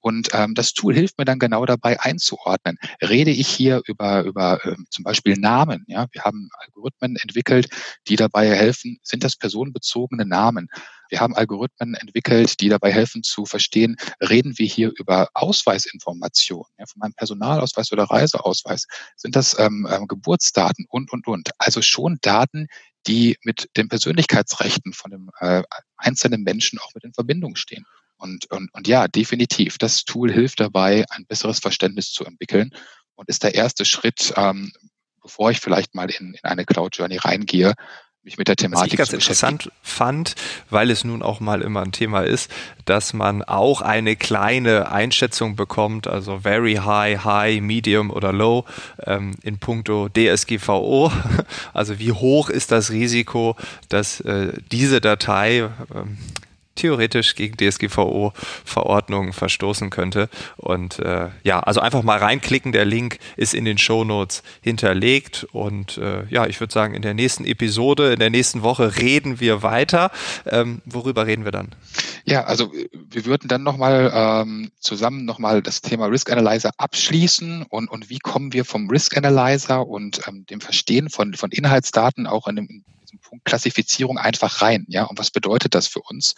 Und 0.00 0.28
ähm, 0.32 0.54
das 0.54 0.72
Tool 0.72 0.94
hilft 0.94 1.18
mir 1.18 1.24
dann 1.24 1.38
genau 1.38 1.66
dabei 1.66 2.00
einzuordnen. 2.00 2.78
Rede 3.02 3.30
ich 3.30 3.48
hier 3.48 3.82
über, 3.86 4.22
über 4.22 4.60
ähm, 4.64 4.86
zum 4.90 5.04
Beispiel 5.04 5.36
Namen? 5.36 5.84
Ja, 5.88 6.06
wir 6.12 6.22
haben 6.22 6.48
Algorithmen 6.58 7.16
entwickelt, 7.16 7.68
die 8.06 8.16
dabei 8.16 8.48
helfen, 8.54 8.98
sind 9.02 9.24
das 9.24 9.36
personenbezogene 9.36 10.24
Namen? 10.24 10.68
Wir 11.08 11.20
haben 11.20 11.34
Algorithmen 11.34 11.94
entwickelt, 11.94 12.60
die 12.60 12.68
dabei 12.68 12.92
helfen 12.92 13.22
zu 13.22 13.46
verstehen, 13.46 13.96
reden 14.20 14.58
wir 14.58 14.66
hier 14.66 14.92
über 14.98 15.28
Ausweisinformationen, 15.34 16.72
ja, 16.78 16.86
von 16.86 17.00
meinem 17.00 17.14
Personalausweis 17.14 17.90
oder 17.92 18.04
Reiseausweis? 18.04 18.86
Sind 19.16 19.34
das 19.34 19.58
ähm, 19.58 19.88
ähm, 19.90 20.06
Geburtsdaten 20.06 20.86
und, 20.88 21.12
und, 21.12 21.26
und? 21.26 21.50
Also 21.58 21.82
schon 21.82 22.18
Daten, 22.20 22.66
die 23.06 23.36
mit 23.42 23.68
den 23.76 23.88
Persönlichkeitsrechten 23.88 24.92
von 24.92 25.10
dem 25.10 25.30
äh, 25.40 25.62
einzelnen 25.96 26.42
Menschen 26.42 26.78
auch 26.78 26.92
mit 26.94 27.04
in 27.04 27.14
Verbindung 27.14 27.56
stehen. 27.56 27.84
Und, 28.18 28.50
und, 28.50 28.72
und 28.74 28.88
ja, 28.88 29.08
definitiv, 29.08 29.78
das 29.78 30.04
Tool 30.04 30.32
hilft 30.32 30.60
dabei, 30.60 31.04
ein 31.10 31.24
besseres 31.26 31.60
Verständnis 31.60 32.10
zu 32.10 32.24
entwickeln 32.24 32.70
und 33.14 33.28
ist 33.28 33.44
der 33.44 33.54
erste 33.54 33.84
Schritt, 33.84 34.34
ähm, 34.36 34.72
bevor 35.22 35.50
ich 35.50 35.60
vielleicht 35.60 35.94
mal 35.94 36.10
in, 36.10 36.34
in 36.34 36.44
eine 36.44 36.64
Cloud 36.64 36.96
Journey 36.96 37.16
reingehe, 37.16 37.74
mich 38.28 38.36
mit 38.36 38.48
der 38.48 38.56
Thematik 38.56 38.84
Was 38.84 38.92
ich 38.92 38.98
ganz 38.98 39.12
interessant 39.12 39.70
fand, 39.82 40.34
weil 40.68 40.90
es 40.90 41.02
nun 41.02 41.22
auch 41.22 41.40
mal 41.40 41.62
immer 41.62 41.82
ein 41.82 41.92
Thema 41.92 42.22
ist, 42.22 42.50
dass 42.84 43.14
man 43.14 43.42
auch 43.42 43.80
eine 43.80 44.16
kleine 44.16 44.90
Einschätzung 44.90 45.56
bekommt, 45.56 46.06
also 46.06 46.40
very 46.40 46.74
high, 46.74 47.24
high, 47.24 47.60
medium 47.62 48.10
oder 48.10 48.32
low 48.32 48.66
ähm, 49.06 49.34
in 49.42 49.58
puncto 49.58 50.08
DSGVO. 50.08 51.12
Also 51.72 51.98
wie 51.98 52.12
hoch 52.12 52.50
ist 52.50 52.72
das 52.72 52.90
Risiko, 52.90 53.56
dass 53.88 54.20
äh, 54.20 54.52
diese 54.70 55.00
Datei 55.00 55.70
ähm, 55.94 56.18
theoretisch 56.78 57.34
gegen 57.34 57.56
DSGVO-Verordnungen 57.56 59.32
verstoßen 59.32 59.90
könnte. 59.90 60.28
Und 60.56 60.98
äh, 61.00 61.28
ja, 61.42 61.60
also 61.60 61.80
einfach 61.80 62.02
mal 62.02 62.18
reinklicken. 62.18 62.72
Der 62.72 62.84
Link 62.84 63.18
ist 63.36 63.54
in 63.54 63.64
den 63.64 63.78
Show 63.78 64.04
Notes 64.04 64.42
hinterlegt. 64.62 65.46
Und 65.52 65.98
äh, 65.98 66.24
ja, 66.30 66.46
ich 66.46 66.60
würde 66.60 66.72
sagen, 66.72 66.94
in 66.94 67.02
der 67.02 67.14
nächsten 67.14 67.44
Episode, 67.44 68.12
in 68.12 68.18
der 68.18 68.30
nächsten 68.30 68.62
Woche 68.62 68.96
reden 68.96 69.40
wir 69.40 69.62
weiter. 69.62 70.10
Ähm, 70.46 70.80
worüber 70.84 71.26
reden 71.26 71.44
wir 71.44 71.52
dann? 71.52 71.74
Ja, 72.24 72.44
also 72.44 72.72
wir 72.92 73.24
würden 73.24 73.48
dann 73.48 73.62
nochmal 73.62 74.12
ähm, 74.14 74.70
zusammen 74.80 75.24
nochmal 75.24 75.62
das 75.62 75.80
Thema 75.80 76.06
Risk 76.06 76.30
Analyzer 76.30 76.70
abschließen 76.76 77.64
und, 77.68 77.90
und 77.90 78.10
wie 78.10 78.18
kommen 78.18 78.52
wir 78.52 78.64
vom 78.64 78.88
Risk 78.90 79.16
Analyzer 79.16 79.86
und 79.86 80.20
ähm, 80.28 80.44
dem 80.46 80.60
Verstehen 80.60 81.10
von, 81.10 81.34
von 81.34 81.50
Inhaltsdaten 81.50 82.26
auch 82.26 82.46
in, 82.46 82.56
dem, 82.56 82.84
in 83.10 83.18
diesem 83.18 83.20
Punkt 83.20 83.44
Klassifizierung 83.44 84.18
einfach 84.18 84.62
rein. 84.62 84.84
Ja, 84.88 85.04
und 85.04 85.18
was 85.18 85.30
bedeutet 85.30 85.74
das 85.74 85.86
für 85.86 86.00
uns? 86.00 86.34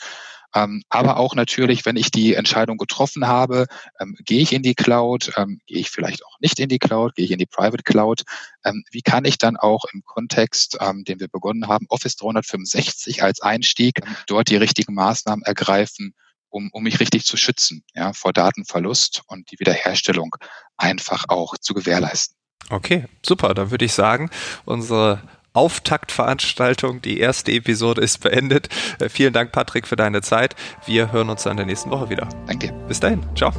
Ähm, 0.54 0.82
aber 0.88 1.18
auch 1.18 1.34
natürlich, 1.34 1.86
wenn 1.86 1.96
ich 1.96 2.10
die 2.10 2.34
Entscheidung 2.34 2.76
getroffen 2.76 3.28
habe, 3.28 3.66
ähm, 4.00 4.16
gehe 4.24 4.42
ich 4.42 4.52
in 4.52 4.62
die 4.62 4.74
Cloud, 4.74 5.32
ähm, 5.36 5.60
gehe 5.66 5.78
ich 5.78 5.90
vielleicht 5.90 6.24
auch 6.24 6.40
nicht 6.40 6.58
in 6.58 6.68
die 6.68 6.80
Cloud, 6.80 7.14
gehe 7.14 7.24
ich 7.24 7.30
in 7.30 7.38
die 7.38 7.46
Private 7.46 7.84
Cloud. 7.84 8.22
Ähm, 8.64 8.82
wie 8.90 9.02
kann 9.02 9.24
ich 9.24 9.38
dann 9.38 9.56
auch 9.56 9.84
im 9.92 10.02
Kontext, 10.04 10.76
ähm, 10.80 11.04
den 11.04 11.20
wir 11.20 11.28
begonnen 11.28 11.68
haben, 11.68 11.86
Office 11.88 12.16
365 12.16 13.22
als 13.22 13.40
Einstieg, 13.40 14.00
dort 14.26 14.48
die 14.48 14.56
richtigen 14.56 14.94
Maßnahmen 14.94 15.44
ergreifen, 15.44 16.14
um, 16.48 16.70
um 16.72 16.82
mich 16.82 16.98
richtig 16.98 17.24
zu 17.24 17.36
schützen 17.36 17.84
ja, 17.94 18.12
vor 18.12 18.32
Datenverlust 18.32 19.22
und 19.28 19.52
die 19.52 19.60
Wiederherstellung 19.60 20.34
einfach 20.76 21.26
auch 21.28 21.56
zu 21.58 21.74
gewährleisten. 21.74 22.36
Okay, 22.70 23.06
super. 23.24 23.54
Dann 23.54 23.70
würde 23.70 23.84
ich 23.84 23.92
sagen, 23.92 24.30
unsere 24.64 25.22
Auftaktveranstaltung. 25.52 27.02
Die 27.02 27.18
erste 27.18 27.52
Episode 27.52 28.00
ist 28.00 28.18
beendet. 28.18 28.68
Äh, 28.98 29.08
vielen 29.08 29.32
Dank, 29.32 29.52
Patrick, 29.52 29.86
für 29.86 29.96
deine 29.96 30.22
Zeit. 30.22 30.54
Wir 30.86 31.12
hören 31.12 31.30
uns 31.30 31.42
dann 31.42 31.52
in 31.52 31.56
der 31.58 31.66
nächsten 31.66 31.90
Woche 31.90 32.10
wieder. 32.10 32.28
Danke. 32.46 32.72
Bis 32.88 33.00
dahin. 33.00 33.24
Ciao. 33.34 33.52